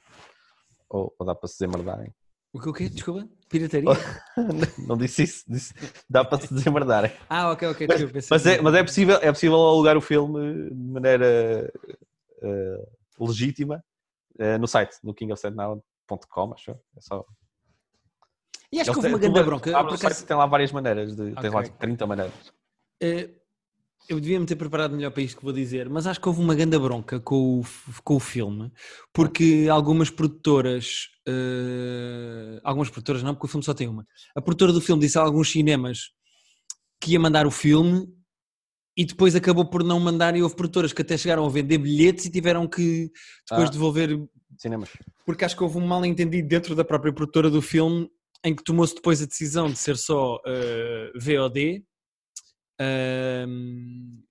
[0.89, 2.13] ou, ou dá para se desembardarem.
[2.53, 2.89] O que o quê?
[2.89, 3.27] Desculpa?
[3.47, 3.89] Pirataria?
[4.87, 5.73] não disse isso, disse,
[6.09, 7.11] dá para se desembardarem.
[7.29, 7.87] ah, ok, ok.
[7.87, 11.71] desculpa, pensei Mas é, mas é possível, é possível alugar o filme de maneira
[12.41, 12.87] eh,
[13.19, 13.83] legítima
[14.39, 16.71] eh, no site, no kingofstatenow.com, acho.
[16.71, 17.25] É só.
[18.71, 19.77] E acho que houve uma grande bronca.
[19.77, 21.63] abres por acaso, tem lá várias maneiras, de, tens lá Ok.
[21.63, 22.53] tipo 30 maneiras.
[23.01, 23.29] eh,
[24.09, 26.53] eu devia-me ter preparado melhor para isto que vou dizer, mas acho que houve uma
[26.55, 27.65] grande bronca com o,
[28.03, 28.71] com o filme,
[29.13, 34.05] porque algumas produtoras, eh, algumas produtoras não, porque o filme só tem uma.
[34.35, 36.11] A produtora do filme disse a alguns cinemas
[36.99, 38.07] que ia mandar o filme
[38.97, 42.25] e depois acabou por não mandar e houve produtoras que até chegaram a vender bilhetes
[42.25, 43.09] e tiveram que
[43.49, 43.71] depois Ah.
[43.71, 44.19] devolver
[44.57, 44.89] Cinemas.
[45.25, 48.09] porque acho que houve um mal entendido dentro da própria produtora do filme
[48.43, 51.83] em que tomou-se depois a decisão de ser só eh, VOD
[52.81, 54.23] Ahm,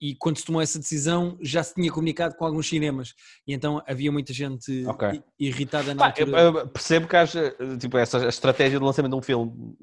[0.00, 3.14] e quando se tomou essa decisão já se tinha comunicado com alguns cinemas
[3.46, 5.08] e então havia muita gente Ok.
[5.38, 6.40] i- irritada na Pá, altura.
[6.40, 9.76] eu- eu percebo que haja, tipo, essa estratégia de lançamento de um filme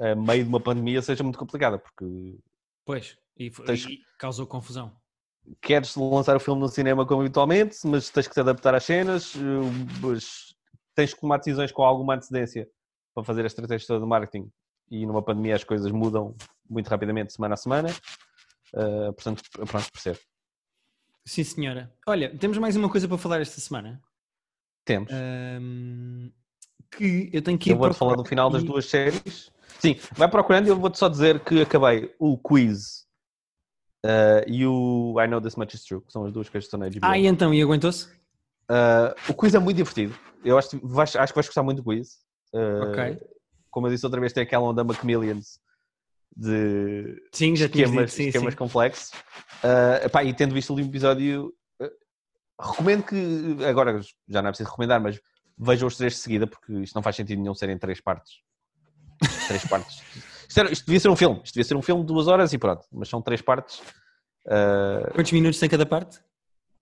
[0.00, 2.04] a meio de uma pandemia seja muito complicada, porque
[2.84, 4.92] Pois, e, Tens- e causou confusão.
[5.60, 9.34] queres lançar o filme no cinema como habitualmente, mas tens que te adaptar às cenas,
[9.36, 10.18] eh,
[10.96, 12.68] tens que tomar decisões com alguma antecedência
[13.14, 14.50] para fazer a estratégia toda de marketing
[14.90, 16.34] e numa pandemia as coisas mudam
[16.68, 17.88] muito rapidamente, semana a semana.
[18.74, 20.18] Eh, portanto, pronto, percebo.
[21.24, 21.92] Sim, senhora.
[22.06, 24.02] Olha, temos mais uma coisa para falar esta semana.
[24.84, 25.12] Temos.
[25.12, 26.30] Ahm,
[26.90, 29.50] que eu tenho que ir eu vou-te falar do final das e- duas séries.
[29.78, 33.06] Sim, vai procurando e eu vou-te só dizer que acabei o quiz
[34.04, 36.76] eh, e o I Know This Much Is True, que são as duas coisas que
[36.76, 36.98] estão na HBO.
[37.02, 38.06] Ah, e então, e aguentou-se?
[38.70, 40.14] Uh, o quiz é muito divertido.
[40.44, 42.18] Eu acho, acho que vais gostar muito do quiz.
[42.52, 43.18] Uh, Ok.
[43.72, 45.58] Como eu disse outra vez, tem aquela onda Macmillions
[46.36, 48.58] de Sim, esquemas, sim, esquemas sim.
[48.58, 49.10] complexos.
[49.64, 51.90] Uh, epá, e tendo visto o último episódio, uh,
[52.60, 55.18] recomendo que, agora já não é preciso recomendar, mas
[55.58, 58.34] vejam os três de seguida, porque isto não faz sentido nenhum serem três partes.
[59.48, 60.02] três partes.
[60.52, 61.40] Isto, era- isto devia ser um filme.
[61.42, 62.84] Isto devia ser um filme de duas horas e pronto.
[62.92, 63.78] Mas são três partes.
[64.44, 66.20] Uh, Quantos minutos tem cada parte?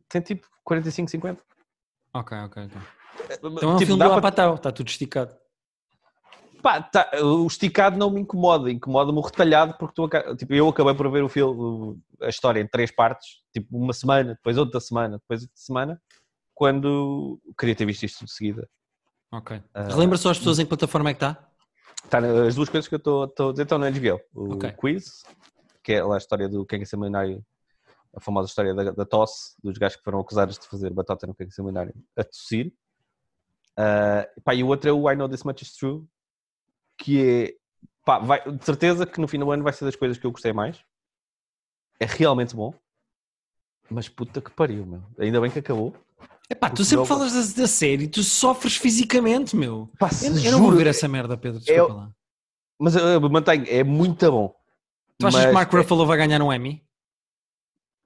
[0.09, 1.41] tem tipo 45, 50.
[2.15, 2.81] Ok, ok, ok.
[3.31, 5.37] Então é um Tipo, filme do para- Apatau, está tudo esticado.
[6.63, 10.95] Pá, tá, o esticado não me incomoda, incomoda-me o retalhado, porque tu, tipo, eu acabei
[10.95, 15.19] por ver o filme, a história em três partes, tipo uma semana, depois outra semana,
[15.19, 16.03] depois outra semana,
[16.55, 18.69] quando queria ter visto isto de seguida.
[19.33, 19.63] Ok.
[19.73, 19.85] Ah.
[19.85, 21.49] Relembra só as pessoas em que plataforma é que está?
[22.09, 24.21] Tá, na- as duas coisas que eu estou a dizer estão na HBO.
[24.35, 24.71] O Ok.
[24.73, 25.23] quiz,
[25.83, 27.45] que é lá a história do Quem é Seminário,
[28.15, 31.35] a famosa história da, da tosse, dos gajos que foram acusados de fazer batata no
[31.35, 32.73] Quem é Seminário a tossir.
[33.79, 36.05] Uh, pá, e o outro é o I Know This Much Is True,
[37.01, 37.55] que é,
[38.05, 40.31] pá, vai, de certeza que no fim do ano vai ser das coisas que eu
[40.31, 40.79] gostei mais.
[41.99, 42.73] É realmente bom.
[43.91, 45.03] Mas puta que pariu, meu.
[45.19, 45.95] Ainda bem que acabou.
[46.49, 49.89] Epá, tu Porque sempre falas da, da série, tu sofres fisicamente, meu.
[49.99, 52.11] Pá, Eu, eu não vou ver essa merda, Pedro, desculpa lá.
[52.79, 54.55] Mas eu mantenho, é muito bom.
[55.19, 56.83] Tu achas que Mas- Mark Ruffalo vai ganhar um Emmy?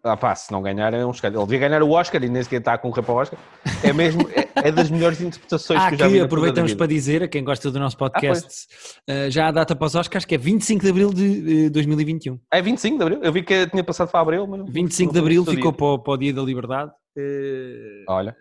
[0.06, 1.44] Ah pá, se não ganhar é um escândalo.
[1.44, 3.38] Ele devia ganhar o Oscar e nem sequer está a concorrer para o Oscar.
[3.82, 6.20] É mesmo, é, é das melhores interpretações Ah, que eu já vi.
[6.20, 8.66] aproveitamos a para dizer a quem gosta do nosso podcast,
[9.08, 12.38] eh, já há data para os Oscars, que é 25 de Abril de eh, 2021.
[12.52, 13.20] É 25 de Abril?
[13.22, 15.86] Eu vi que tinha passado para Abril, mas não- 25 não de Abril ficou para,
[15.86, 16.92] o- para o Dia da Liberdade.
[17.16, 18.36] eh, Olha,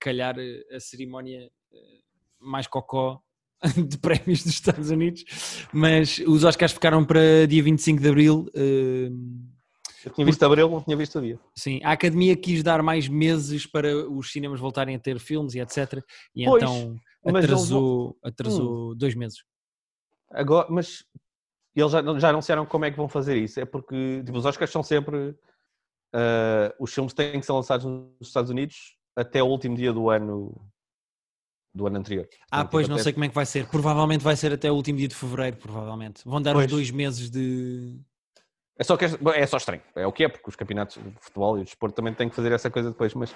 [0.00, 1.76] calhar eh, a cerimónia eh,
[2.40, 3.20] mais cocó
[3.76, 5.24] de prémios dos Estados Unidos,
[5.74, 8.46] mas os Oscars ficaram para dia 25 de Abril.
[8.54, 9.10] eh,
[10.04, 11.38] eu tinha visto Abril, não tinha visto o dia.
[11.54, 15.60] Sim, a Academia quis dar mais meses para os cinemas voltarem a ter filmes e
[15.60, 16.02] etc.
[16.34, 18.14] E Pois, então mas eles atrasou, Hum.
[18.22, 19.44] atrasou dois meses.
[20.30, 21.04] Agora, mas
[21.76, 23.60] eles já, já anunciaram como é que vão fazer isso.
[23.60, 25.34] É porque tipo, os Oscars são sempre.
[26.12, 30.10] ah, os filmes têm que ser lançados nos Estados Unidos até o último dia do
[30.10, 30.54] ano
[31.74, 32.28] do ano anterior.
[32.50, 33.66] Ah, Portanto, pois não até- sei como é que vai ser.
[33.66, 36.22] Provavelmente vai ser até o último dia de fevereiro, provavelmente.
[36.24, 36.66] Vão dar Pois.
[36.66, 37.98] os dois meses de.
[38.82, 41.14] É só, que é, é só estranho, é o que é, porque os campeonatos de
[41.20, 43.32] futebol e o desporto também têm que fazer essa coisa depois, mas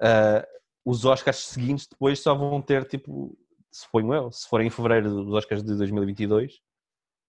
[0.00, 0.46] ah,
[0.84, 3.36] os Oscars seguintes depois só vão ter, tipo,
[3.68, 6.60] suponho eu, se forem em fevereiro dos Oscars de 2022,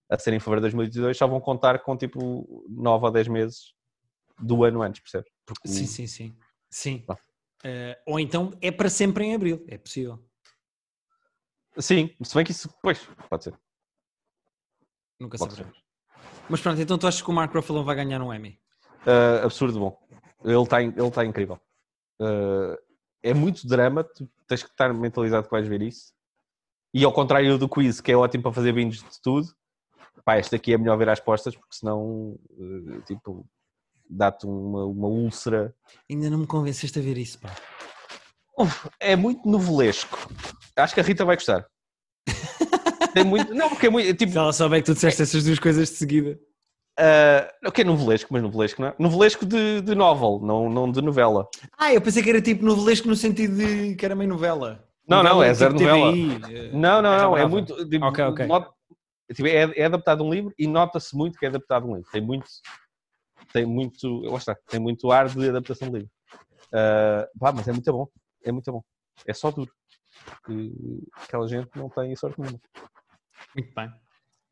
[0.07, 3.73] a serem em fevereiro de 2022, só vão contar com, tipo, 9 ou 10 meses
[4.37, 5.31] do ano antes, percebes?
[5.43, 6.37] Porque Sim, sim, sim.
[6.69, 7.05] Sim.
[7.09, 7.17] Ah.
[7.63, 10.23] Eh, ou então é para sempre em abril, é possível.
[11.79, 13.59] Sim, se bem que isso, pois, pode ser.
[15.19, 15.86] Nunca Pode saberemos.
[16.49, 18.59] Mas pronto, então tu achas que o Mark Ruffalo vai ganhar um Emmy?
[19.05, 19.99] Uh, absurdo bom.
[20.43, 21.59] Ele está ele tá incrível.
[22.21, 22.77] Uh,
[23.21, 26.13] é muito drama, tu tens que estar mentalizado que vais ver isso.
[26.93, 29.47] E ao contrário do quiz, que é ótimo para fazer binges de tudo,
[30.23, 33.45] pá, este aqui é melhor ver às postas, porque senão, uh, tipo,
[34.09, 35.75] dá-te uma, uma úlcera.
[36.09, 37.53] Ainda não me convenceste a ver isso, pá.
[38.99, 40.17] É muito novelesco.
[40.75, 41.67] Acho que a Rita vai gostar.
[43.13, 45.59] Tem muito, não, porque é muito, tipo, Se ela souber que tu disseste essas duas
[45.59, 46.39] coisas de seguida.
[46.99, 48.95] uh, o que é novelesco, mas novelesco não é?
[48.99, 51.47] Novelesco de, de novel, não, não de novela.
[51.77, 54.83] Ah, eu pensei que era tipo novelesco no sentido de que era meio novela.
[55.07, 56.11] Não, não, é tipo zero novela.
[56.11, 57.49] TVI, eh, Não, não, não, é Brava.
[57.49, 57.89] muito.
[57.89, 58.45] tipo, Ok, ok.
[58.47, 58.69] not-
[59.33, 61.95] tipo, é, é adaptado a um livro e nota-se muito que é adaptado a um
[61.95, 62.11] livro.
[62.11, 62.47] Tem muito.
[63.53, 64.21] Tem muito.
[64.23, 66.11] Lá está, tem muito ar de adaptação de livro.
[66.73, 68.07] Ah, pá, mas é muito bom.
[68.43, 68.81] É muito bom.
[69.25, 69.71] É só duro.
[70.43, 70.71] Porque
[71.23, 72.59] aquela gente não tem sorte nenhuma.
[73.55, 73.91] Muito bem.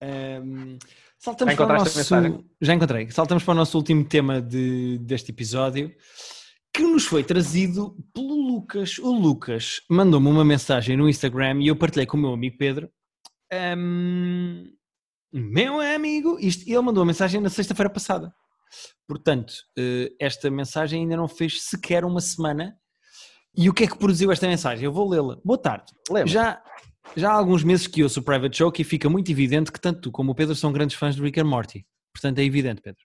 [0.01, 0.77] Ehm,
[1.17, 2.45] saltamos Já para o nosso...
[2.61, 3.09] Já encontrei.
[3.11, 5.93] Saltamos para o nosso último tema de, deste episódio,
[6.73, 8.97] que nos foi trazido pelo Lucas.
[8.99, 12.89] O Lucas mandou-me uma mensagem no Instagram e eu partilhei com o meu amigo Pedro.
[13.51, 14.73] Ehm,
[15.31, 18.33] meu amigo, isto, ele mandou a mensagem na sexta-feira passada.
[19.07, 22.75] Portanto, eh, esta mensagem ainda não fez sequer uma semana.
[23.57, 24.85] E o que é que produziu esta mensagem?
[24.85, 25.37] Eu vou lê-la.
[25.43, 25.93] Boa tarde.
[26.09, 26.27] Lembra?
[26.27, 26.63] Já,
[27.15, 30.01] já há alguns meses que ouço o Private Joke e fica muito evidente que tanto
[30.01, 31.85] tu como o Pedro são grandes fãs do Rick and Morty.
[32.13, 33.01] Portanto, é evidente, Pedro.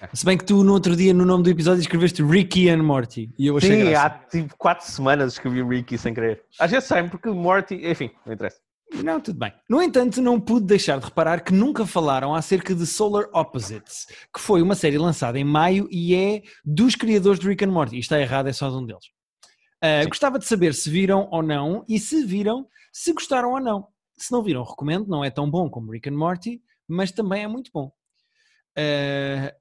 [0.00, 0.08] É.
[0.14, 3.30] Se bem que tu no outro dia, no nome do episódio, escreveste Ricky and Morty.
[3.38, 4.06] E eu achei Sim, graça.
[4.06, 6.42] há tipo 4 semanas escrevi Ricky sem querer.
[6.58, 7.74] Às vezes sai porque Morty.
[7.84, 8.58] Enfim, não interessa.
[9.04, 9.52] Não, tudo bem.
[9.68, 14.40] No entanto, não pude deixar de reparar que nunca falaram acerca de Solar Opposites, que
[14.40, 17.96] foi uma série lançada em maio e é dos criadores de Rick and Morty.
[17.96, 19.04] E está errado, é só de um deles.
[19.80, 20.08] Ah, Sim.
[20.08, 23.88] gostava de saber se viram ou não e se viram, se gostaram ou não.
[24.16, 25.06] Se não viram, recomendo.
[25.06, 27.92] Não é tão bom como Rick and Morty, mas também é muito bom.
[28.76, 29.54] Ah,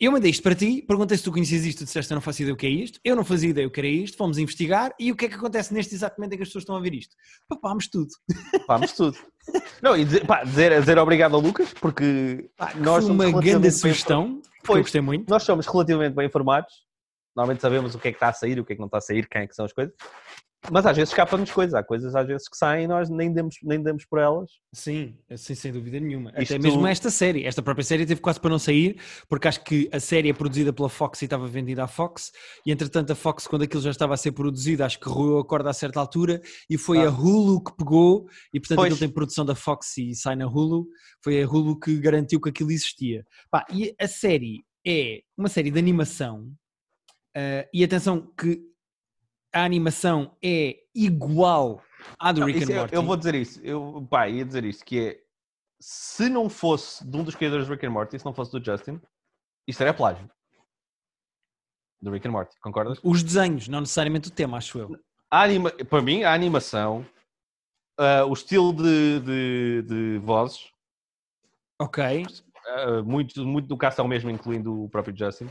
[0.00, 2.42] eu mandei isto para ti, perguntei se tu conhecias isto, tu disseste eu não faço
[2.42, 4.92] ideia o que é isto, eu não fazia ideia o que era isto, fomos investigar
[4.98, 6.80] e o que é que acontece neste exato momento em que as pessoas estão a
[6.80, 7.14] ver isto?
[7.48, 8.08] Papámos tudo.
[8.66, 9.16] Vamos tudo.
[9.80, 13.46] Não, e dizer, pá, dizer, dizer obrigado ao Lucas, porque pá, nós Foi uma grande
[13.46, 14.80] relativamente bem sugestão, que eu Pois.
[14.82, 15.28] gostei muito.
[15.30, 16.74] nós somos relativamente bem informados.
[17.36, 18.98] Normalmente sabemos o que é que está a sair, o que é que não está
[18.98, 19.94] a sair, quem é que são as coisas.
[20.70, 21.74] Mas às vezes escapam-nos coisas.
[21.74, 24.50] Há coisas às vezes que saem e nós nem demos, nem demos por elas.
[24.72, 26.30] Sim, assim, sem dúvida nenhuma.
[26.38, 27.44] Isto- Até mesmo esta série.
[27.44, 30.72] Esta própria série teve quase para não sair, porque acho que a série é produzida
[30.72, 32.32] pela Fox e estava vendida à Fox.
[32.64, 35.44] E entretanto, a Fox, quando aquilo já estava a ser produzido, acho que roeu a
[35.46, 37.08] corda a certa altura e foi Ah.
[37.08, 38.26] a Hulu que pegou.
[38.54, 38.86] E portanto, Pois.
[38.94, 40.86] aquilo tem produção da Fox e sai na Hulu.
[41.22, 43.22] Foi a Hulu que garantiu que aquilo existia.
[43.50, 46.50] Pá, e a série é uma série de animação.
[47.36, 48.62] Ah, e atenção, que
[49.52, 51.82] a animação é igual
[52.18, 52.94] à do Não, Rick isso and é- Morty.
[52.94, 53.60] eu vou dizer isso.
[53.62, 55.20] Eu pá, ia dizer isto, que é
[55.80, 58.64] se não fosse de um dos criadores do Rick and Morty, se não fosse do
[58.64, 59.00] Justin,
[59.66, 60.28] isto era plágio.
[62.00, 62.98] Do Rick and Morty, concordas?
[63.02, 64.98] Os desenhos, não necessariamente o tema, acho eu.
[65.30, 65.70] a anima...
[65.70, 67.06] para mim, a animação,
[67.98, 70.70] uh, o estilo de, de, de vozes,
[71.80, 72.24] Ok.
[72.24, 75.46] uh, muito, muito do castão mesmo, incluindo o próprio Justin.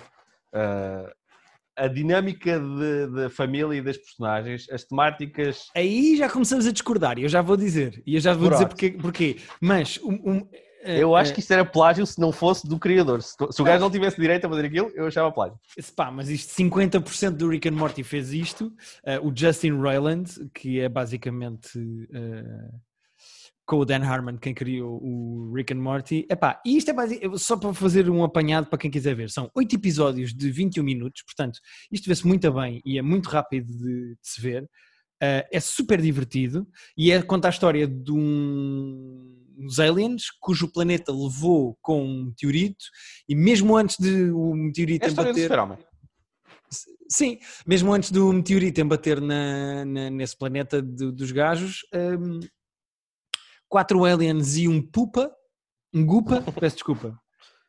[0.53, 1.11] Uh,
[1.75, 2.59] a dinâmica
[3.09, 5.67] da família e das personagens, as temáticas.
[5.75, 8.01] Aí já começamos a discordar, e eu já vou dizer.
[8.05, 8.69] E eu já vou dizer Pronto.
[8.69, 8.91] porquê.
[8.91, 9.37] porquê.
[9.59, 10.47] Mas um, um,
[10.83, 13.21] eh, Eu acho eh, que isto era plágio se não fosse do criador.
[13.21, 15.57] Se, se o gajo não tivesse direito a fazer aquilo, eu achava plágio.
[15.95, 18.67] Pá, mas isto 50% do Rick and Morty fez isto.
[19.05, 22.81] Uh, o Justin Roiland, que é basicamente uh,
[23.65, 26.25] com o Dan Harmon quem criou o Rick and Morty.
[26.29, 29.29] Epá, e isto é basi- só para fazer um apanhado para quem quiser ver.
[29.29, 31.59] São 8 episódios de 21 minutos, portanto,
[31.91, 34.63] isto vê-se muito bem e é muito rápido de, de se ver.
[35.21, 41.13] Uh, é super divertido e é conta a história de um- uns aliens cujo planeta
[41.13, 42.83] levou com um meteorito
[43.29, 45.47] e mesmo antes de o meteorito É embater...
[47.07, 51.81] Sim, mesmo antes do meteorito embater na, na- nesse planeta do- dos gajos,
[52.19, 52.39] hum,
[53.73, 55.35] quatro aliens e um pupa,
[55.91, 57.19] um gupa, peço desculpa.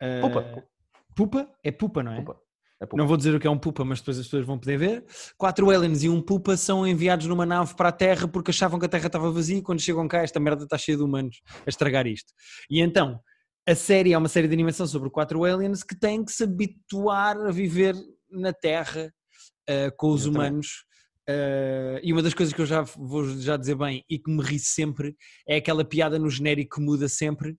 [0.02, 0.64] Uh, Pupa.
[1.16, 1.50] Pupa?
[1.64, 2.16] É pupa, não é?
[2.16, 2.40] Pupa.
[2.78, 2.96] É pupa.
[2.98, 5.06] Não vou dizer o que é um pupa, mas depois as pessoas vão poder ver.
[5.38, 8.84] Quatro aliens e um pupa são enviados numa nave para a Terra porque achavam que
[8.84, 11.70] a Terra estava vazia e quando chegam cá esta merda está cheia de humanos a
[11.70, 12.34] estragar isto.
[12.68, 13.18] E então,
[13.66, 17.38] a série é uma série de animação sobre quatro aliens que têm que se habituar
[17.38, 17.94] a viver
[18.30, 19.10] na Terra
[19.70, 20.50] uh, com os Exatamente.
[20.50, 20.84] humanos.
[21.28, 24.42] Uh, e uma das coisas que eu já vou já dizer bem e que me
[24.42, 25.16] ri sempre
[25.48, 27.56] é aquela piada no genérico que muda sempre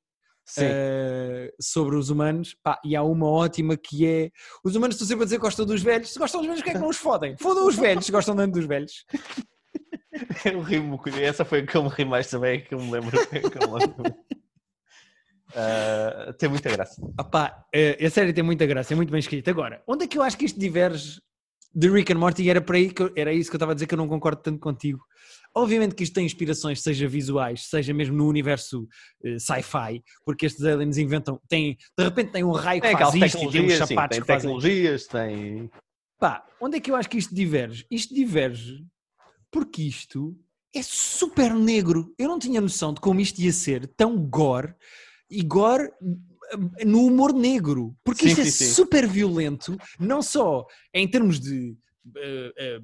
[0.60, 4.32] eh, sobre os humanos, pá, e há uma ótima que é
[4.64, 6.70] os humanos estão sempre a dizer que gostam dos velhos, se gostam dos velhos, que
[6.70, 7.36] é que não os fodem?
[7.38, 9.06] Fodam os velhos, se gostam tanto dos velhos.
[10.46, 13.12] Eu rimo, essa foi a que eu me ri mais também, que eu me lembro.
[13.28, 14.16] que eu me lembro.
[15.54, 17.02] Ah, tem muita graça.
[17.20, 19.52] Opá, eh, a série tem muita graça, é muito bem escrita.
[19.52, 21.20] Agora, onde é que eu acho que isto diverge
[21.76, 22.50] de Rick and Morty?
[22.50, 24.08] Era, para aí que eu- era isso que eu estava a dizer que eu não
[24.08, 25.04] concordo tanto contigo.
[25.54, 28.88] Obviamente que isto tem inspirações, seja visuais, seja mesmo no universo
[29.24, 33.14] eh, sci-fi, porque estes aliens inventam, têm, de repente tem um raio que Tem faz
[33.16, 35.72] isto e tem uns tecnologias, sim, sapatos tem tecnologias, tem.
[36.20, 37.86] Pá, onde é que eu acho que isto diverge?
[37.90, 38.86] Isto diverge
[39.52, 40.38] porque isto
[40.74, 42.14] é super negro.
[42.20, 44.74] Eu não tinha noção de como isto ia ser tão gore
[45.30, 45.90] e gore
[46.86, 47.96] no humor negro.
[48.04, 48.74] Porque Sim, isto é sim, sim.
[48.74, 51.76] super violento, não só em termos de
[52.18, 52.80] eh, eh,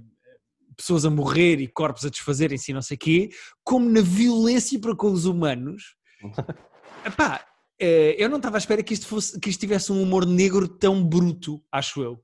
[0.75, 3.29] pessoas a morrer e corpos a desfazerem-se e não sei quê,
[3.63, 5.95] como na violência para com os humanos.
[7.05, 7.45] Epá,
[7.79, 10.67] eh, eu não estava à espera que isto, fosse, que isto tivesse um humor negro
[10.67, 12.23] tão bruto, acho eu.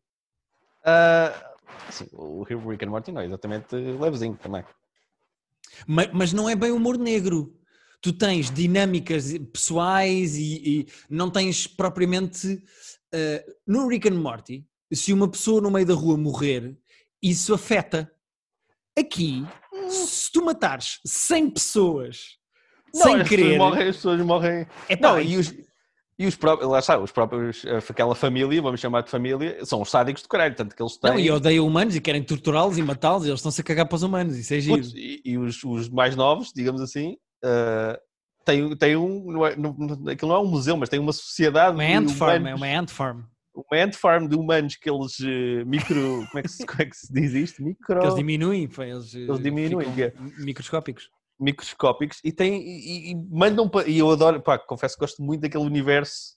[0.85, 1.33] Ah,
[1.91, 4.63] sim, o Rick and Morty não é exatamente levezinho também.
[5.85, 7.53] Ma- Mas, não é bem humor negro.
[8.01, 12.61] Tu tens dinâmicas pessoais e, e não tens propriamente.
[13.11, 16.77] eh, no Rick and Morty, se uma pessoa no meio da rua morrer,
[17.21, 18.11] isso afeta.
[18.97, 19.45] Aqui,
[19.89, 22.37] se tu matares 100 pessoas
[22.93, 23.43] sem as querer.
[23.43, 24.67] Pessoas morrem, as pessoas morrem.
[24.89, 25.53] é pá, Não, e os,
[26.17, 29.81] e os próprios, lá está, os próprios, eh, aquela família, vamos chamar de família, são
[29.81, 31.11] os sádicos do caralho, tanto que eles têm.
[31.11, 33.95] não, e odeiam humanos e querem torturá-los e matá-los e eles estão-se a cagar para
[33.95, 34.35] os humanos.
[34.35, 34.77] Isso é giro.
[34.77, 37.99] Putz, e, e os, os mais novos, digamos assim, eh,
[38.45, 39.31] têm, têm um.
[39.31, 39.71] Não é, não,
[40.09, 41.75] aquilo não é um museu, mas tem uma sociedade.
[41.75, 43.21] Uma de ant farm, é uma ant farm.
[43.55, 46.25] Uma ant farm de humanos que eles eh, micro.
[46.27, 47.63] Como é, que se, como é que se diz isto?
[47.63, 47.99] Micro.
[47.99, 50.13] Que eles diminuem, eles, eh, Eles diminuem, é-
[50.43, 51.09] microscópicos.
[51.39, 55.41] microscópicos e tem e, e mandam pa- e eu adoro, pá, confesso que gosto muito
[55.41, 56.35] daquele universo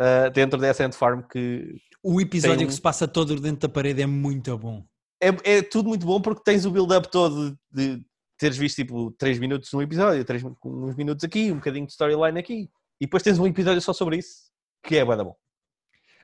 [0.00, 1.74] ah, dentro dessa Ant Farm que
[2.04, 4.84] O episódio Tem um- que se passa todo dentro da parede é muito bom.
[5.20, 8.00] é, é tudo muito bom porque tens o build-up todo de
[8.38, 12.38] teres visto tipo 3 minutos num episódio, 3, uns minutos aqui, um bocadinho de storyline
[12.38, 12.70] aqui
[13.00, 14.48] e depois tens um episódio só sobre isso
[14.82, 15.36] que é bué da bom.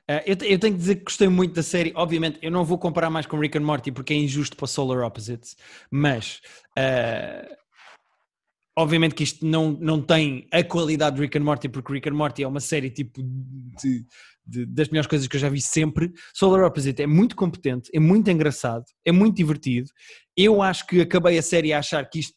[0.07, 1.91] Ah, eu, eu tenho que dizer que gostei muito da série.
[1.95, 5.05] Obviamente, eu não vou comparar mais com Rick and Morty porque é injusto para Solar
[5.05, 5.57] Opposites,
[5.89, 6.41] mas
[6.77, 7.47] ah,
[8.77, 12.13] obviamente que isto não, não tem a qualidade de Rick and Morty, porque Rick and
[12.13, 14.05] Morty é uma série tipo de-
[14.45, 16.11] de- das melhores coisas que eu já vi sempre.
[16.33, 19.89] Solar Opposite é muito competente, é muito engraçado, é muito divertido.
[20.37, 22.35] Eu acho que acabei a série a achar que isto.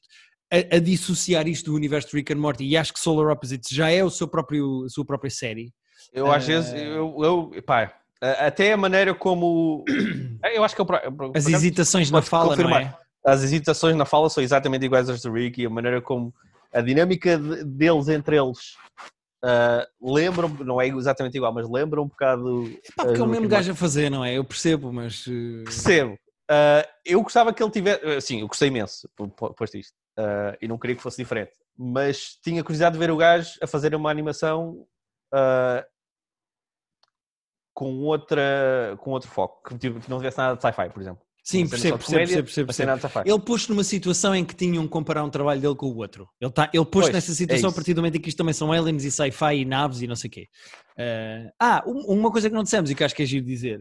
[0.50, 3.68] A, a dissociar isto do universo de Rick and Morty e acho que Solar Opposites
[3.70, 5.70] já é o seu próprio, a sua própria série.
[6.10, 7.14] Eu às Eh, vezes eu,
[7.54, 9.84] eu pá, até a maneira como
[10.54, 12.72] eu acho que é o pro- por As hesitações na fala, não é?
[12.72, 12.98] confirmar.
[13.26, 16.32] as hesitações na fala são exatamente iguais às do Rick e a maneira como
[16.72, 18.74] a dinâmica de- deles entre eles
[20.00, 22.64] lembram, não é exatamente igual, mas lembram um bocado.
[22.96, 24.34] Pá, porque é ah, o do mesmo gajo a fazer, não é?
[24.34, 25.24] Eu percebo, mas.
[25.28, 26.18] eh, Percebo.
[26.50, 28.20] Ah, eu gostava que ele tivesse.
[28.20, 29.08] Sim, eu gostei imenso
[29.56, 29.94] posto isto.
[30.18, 31.52] Ah, e não queria que fosse diferente.
[31.76, 34.84] Mas tinha curiosidade de ver o gajo a fazer uma animação
[35.32, 35.86] ah,
[37.72, 41.24] com, outra, com outro foco, que, tipo, que não tivesse nada de sci-fi, por exemplo.
[41.50, 43.22] Sim, percebo, percebo, comédia, percebo, percebo, sci-fi.
[43.24, 46.28] Ele pôs numa situação em que tinham que comparar um trabalho dele com o outro.
[46.38, 47.74] Ele, tá, ele pôs Pois, nessa é situação a isso.
[47.74, 50.14] partir do momento em que isto também são aliens e sci-fi e naves e não
[50.14, 50.48] sei o quê.
[50.98, 53.80] Eh, ah, um- uma coisa que não dissemos e que acho que é giro dizer.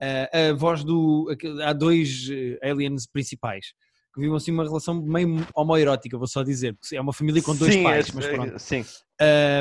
[0.00, 1.28] eh, a voz do...
[1.62, 3.66] Há dois eh, aliens principais
[4.14, 6.74] que vivem assim uma relação meio homoerótica, vou só dizer.
[6.94, 8.58] É uma família com dois Sim, pais, é- mas é- pronto.
[8.58, 8.84] Sim,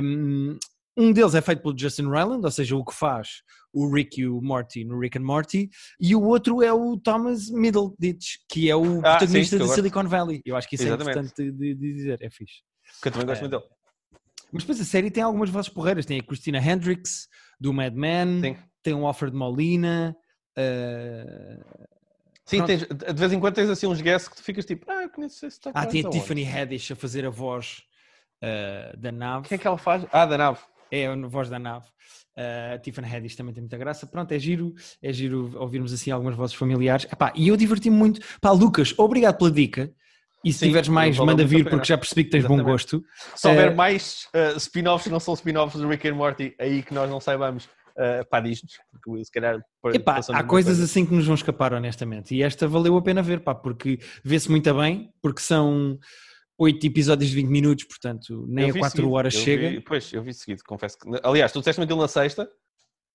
[0.03, 0.57] Um,
[0.97, 3.43] um deles é feito pelo Justin Ryland, ou seja, o que faz
[3.73, 5.69] o Rick e o Morty no Rick and Morty,
[5.99, 9.75] e o outro é o Thomas Middleditch, que é o Ah, protagonista sim, que gosto.
[9.75, 10.41] Silicon Valley.
[10.45, 11.17] Eu acho que isso Exatamente.
[11.17, 12.61] é importante de, de dizer, é fixe.
[13.01, 13.47] que eu também gosto É.
[13.47, 13.71] muito dele.
[14.51, 17.27] Mas depois a série tem algumas vozes porreiras, tem a Christina Hendricks,
[17.59, 18.57] do Mad Men, Sim.
[18.83, 20.13] tem o Alfred Molina,
[20.57, 21.87] uh,
[22.45, 25.03] Sim, tens- de vez em quando tens assim uns guests que tu ficas tipo, ah,
[25.03, 26.09] eu conheço esse ah, tem a?
[26.09, 27.81] Tiffany Haddish a fazer a voz
[28.43, 29.47] uh, da nave.
[29.47, 30.05] Quem é que ela faz?
[30.11, 30.59] Ah, da nave.
[30.91, 31.85] É a voz da nave.
[32.37, 34.05] Uh, Tiffany Haddish também tem muita graça.
[34.07, 37.05] Pronto, é giro, é giro ouvirmos assim algumas vozes familiares.
[37.11, 38.21] Epá, e eu diverti-me muito.
[38.39, 39.91] Pá, Lucas, obrigado pela dica.
[40.43, 42.71] E se Sim, tiveres mais, manda vir, porque já percebi que tens bom Exatamente.
[42.71, 43.03] gosto.
[43.35, 46.81] Se houver Eh, mais eh, spin-offs que não são spin-offs do Rick and Morty aí
[46.81, 48.79] que nós não saibamos, uh, pá, diz-nos.
[48.91, 49.61] Porque se calhar.
[49.93, 50.83] Epá, há coisas coisa.
[50.83, 52.33] assim que nos vão escapar, honestamente.
[52.33, 55.99] E esta valeu a pena ver, pá, porque vê-se muito bem, porque são
[56.57, 59.69] oito episódios de 20 minutos, portanto, nem a vi 4 seguido, horas eu chega.
[59.69, 61.07] vi- pois, eu vi seguido, confesso que.
[61.23, 62.49] Aliás, tu disseste-me aquilo na sexta,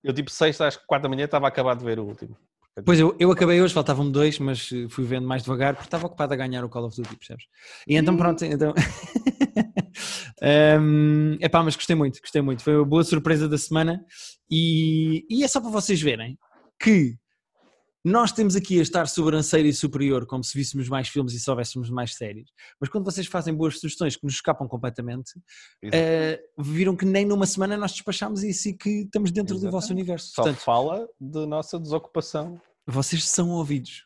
[0.03, 2.37] eu tipo sexta às quatro da manhã estava a acabar de ver o último.
[2.85, 6.05] Pois eu, eu acabei hoje, faltavam-me dois, mas eh, fui vendo mais devagar porque estava
[6.05, 7.45] ocupado a ganhar o Call of Duty, percebes?
[7.87, 8.71] E então pronto, então.
[10.79, 12.61] um, epá, mas gostei muito, gostei muito.
[12.63, 14.05] Foi uma boa surpresa da semana
[14.49, 16.37] e, e é só para vocês verem
[16.79, 17.15] que
[18.07, 21.89] nós temos aqui a estar sobranceiro e superior, como se víssemos mais filmes e soubéssemos
[21.89, 22.49] mais séries.
[22.79, 25.31] Mas quando vocês fazem boas sugestões que nos escapam completamente,
[25.91, 29.87] eh, viram que nem numa semana nós despachámos isso e que estamos dentro do vosso
[29.87, 29.91] Exatamente.
[30.01, 30.27] universo.
[30.33, 32.61] Só Portanto, fala da nossa desocupação.
[32.85, 34.05] vocês são ouvidos.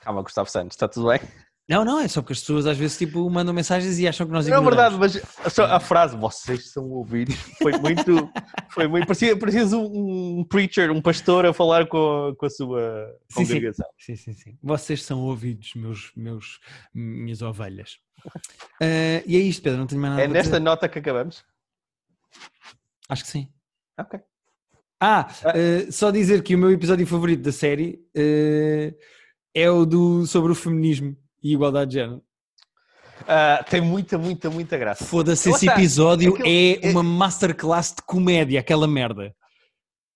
[0.00, 1.20] Calma, Gustavo Santos, está tudo bem?
[1.66, 4.32] Não, não, é só porque as pessoas às vezes tipo, mandam mensagens e acham que
[4.32, 4.98] nós Não é ignoramos.
[5.02, 8.30] verdade, mas só a frase, vocês são ouvidos, foi muito.
[8.68, 13.06] Foi muito parecia, parecia um, preacher, um pastor a falar com a, com a sua
[13.30, 13.52] Sim, sim.
[13.54, 13.86] congregação.
[13.98, 14.58] Sim, sim, sim.
[14.62, 16.60] Vocês são ouvidos, meus, meus,
[16.92, 17.98] minhas ovelhas.
[18.82, 21.42] Ah, e é isto, Pedro, não tenho mais nada É nesta nota que acabamos?
[23.08, 23.48] Acho que sim.
[23.98, 24.20] Ok.
[25.00, 28.94] Ah, ah, só dizer que o meu episódio favorito da série ah,
[29.54, 32.22] é o do, sobre o feminismo e igualdade de género.
[33.28, 35.04] Ah, tem muita, muita, muita graça.
[35.04, 39.32] Foda-se, esse episódio Aquele- é uma masterclass de comédia, aquela merda.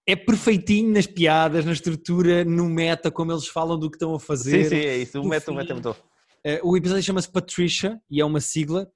[0.07, 4.21] É perfeitinho nas piadas, na estrutura, no meta, como eles falam do que estão a
[4.21, 4.65] fazer.
[4.65, 5.21] Sim, sim, é isso.
[5.21, 5.97] O meta, o meta é muito.
[6.45, 8.87] Eh, o episódio chama-se Patricia e é uma sigla,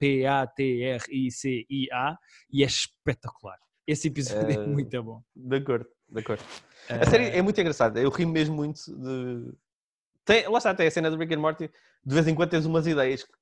[1.02, 2.16] P-A-T-R-I-C-I-A,
[2.50, 3.58] e é espetacular.
[3.86, 5.22] Esse episódio é Eh, muito bom.
[5.34, 6.42] De acordo, de acordo.
[6.88, 8.00] A Eh, série é muito engraçada.
[8.00, 9.52] Eu ri mesmo muito de.
[10.24, 11.70] Tem, lá está, tem a cena do Rick and Morty.
[12.04, 13.22] De vez em quando tens umas ideias.
[13.22, 13.32] que,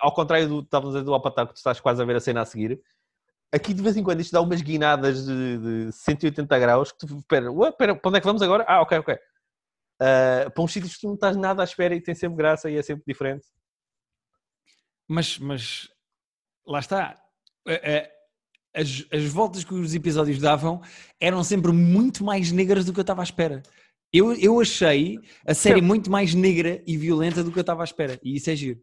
[0.00, 2.20] Ao contrário do estávamos a dizer do Apataco, que tu estás quase a ver a
[2.20, 2.80] cena a seguir.
[3.52, 7.16] Aqui de vez em quando isto dá umas guinadas de, de 180 graus que tu
[7.16, 8.64] espera, ué, para onde é que vamos agora?
[8.68, 9.16] Ah, ok, ok.
[10.00, 12.70] Ah, para uns sítios que tu não estás nada à espera e tem sempre graça
[12.70, 13.46] e é sempre diferente.
[15.08, 15.88] Mas, mas
[16.66, 17.16] lá está.
[18.74, 20.82] As, as voltas que os episódios davam
[21.20, 23.62] eram sempre muito mais negras do que eu estava à espera.
[24.16, 27.84] Eu, eu achei a série muito mais negra e violenta do que eu estava à
[27.84, 28.18] espera.
[28.22, 28.80] E isso é giro.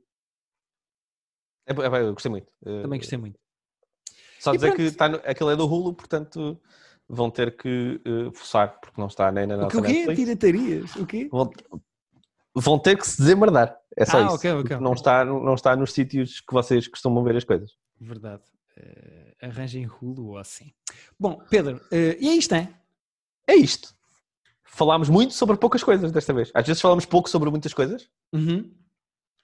[1.65, 2.51] É, é, eu gostei muito.
[2.65, 3.39] Ah, Também gostei muito.
[4.39, 4.77] Só E dizer pronto.
[4.77, 6.59] que está no, aquele é do Hulu, portanto
[7.07, 10.05] vão ter que eh, forçar, porque não está nem na O nossa que, o quê?
[10.05, 10.19] Netflix.
[10.19, 10.95] Piratarias?
[10.95, 11.29] O quê?
[11.31, 11.51] Vão,
[12.55, 13.77] vão ter que se desembardar.
[13.95, 14.35] É só Ah, isso.
[14.35, 14.83] ok, ok, porque ok.
[14.83, 17.71] Não, está, não está nos sítios que vocês costumam ver as coisas.
[17.99, 18.41] Verdade.
[18.75, 20.73] Eh, arranjem Hulu ou assim.
[21.19, 22.73] Bom, Pedro, eh, e é isto, é?
[23.47, 23.93] É isto.
[24.75, 26.51] Falámos muito sobre poucas coisas desta vez.
[26.53, 28.07] Às vezes falamos pouco sobre muitas coisas.
[28.33, 28.71] Uhum.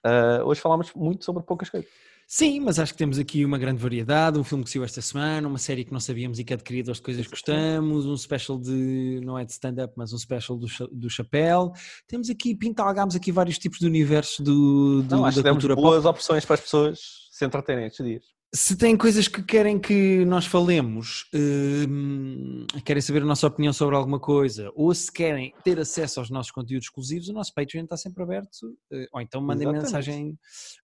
[0.04, 1.88] Ah, hoje falámos muito sobre poucas coisas.
[2.26, 5.48] Sim, mas acho que temos aqui uma grande variedade, um filme que saiu esta semana,
[5.48, 9.20] uma série que não sabíamos e que adquiriu das coisas que gostamos, um special de,
[9.24, 11.72] não é de stand-up, mas um special do, do chapéu.
[12.06, 15.74] Temos aqui, pintalgámos aqui vários tipos de universos do, do- Não, acho da que cultura
[15.74, 15.84] pop.
[15.84, 17.00] boas opções para as pessoas
[17.32, 18.24] se entreterem estes dias.
[18.52, 23.94] Se têm coisas que querem que nós falemos, hum, querem saber a nossa opinião sobre
[23.94, 27.96] alguma coisa, ou se querem ter acesso aos nossos conteúdos exclusivos, o nosso Patreon está
[27.96, 28.76] sempre aberto.
[28.92, 29.84] eh, Ou então mandem Exatamente.
[29.84, 30.38] mensagem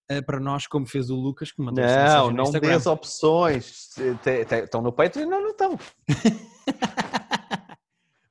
[0.07, 2.69] eh, para nós, como fez o Lucas, que mandou Não, não Instagram.
[2.69, 3.89] dês opções.
[4.63, 5.27] Estão no Patreon?
[5.29, 5.77] Não, não estão.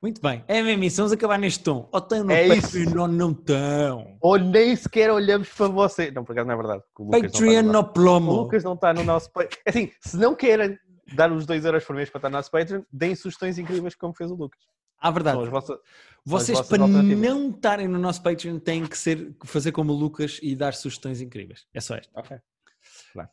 [0.01, 1.89] Muito bem, é mesmo isso, vamos acabar neste tom.
[1.91, 4.17] Ou estão no É Patreon ou não estão.
[4.21, 6.11] Ou nem sequer olhamos para você.
[6.11, 6.83] Não, por acaso não é verdade.
[7.09, 8.31] Patreon no plomo.
[8.31, 9.59] O Lucas não está no nosso Patreon.
[9.65, 10.77] Assim, se não querem
[11.15, 14.13] dar os 2 euros por mês para estar no nosso Patreon, deem sugestões incríveis como
[14.13, 14.59] fez o Lucas.
[14.99, 15.45] À verdade.
[15.49, 15.79] Vossas-
[16.25, 20.55] Vocês, para não estarem no nosso Patreon, têm que ser, fazer como o Lucas e
[20.55, 21.65] dar sugestões incríveis.
[21.73, 22.11] É só isto.
[22.15, 22.37] Ok.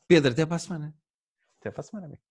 [0.09, 0.95] Pedro, até para a semana.
[1.61, 2.23] Até para a semana, amigo.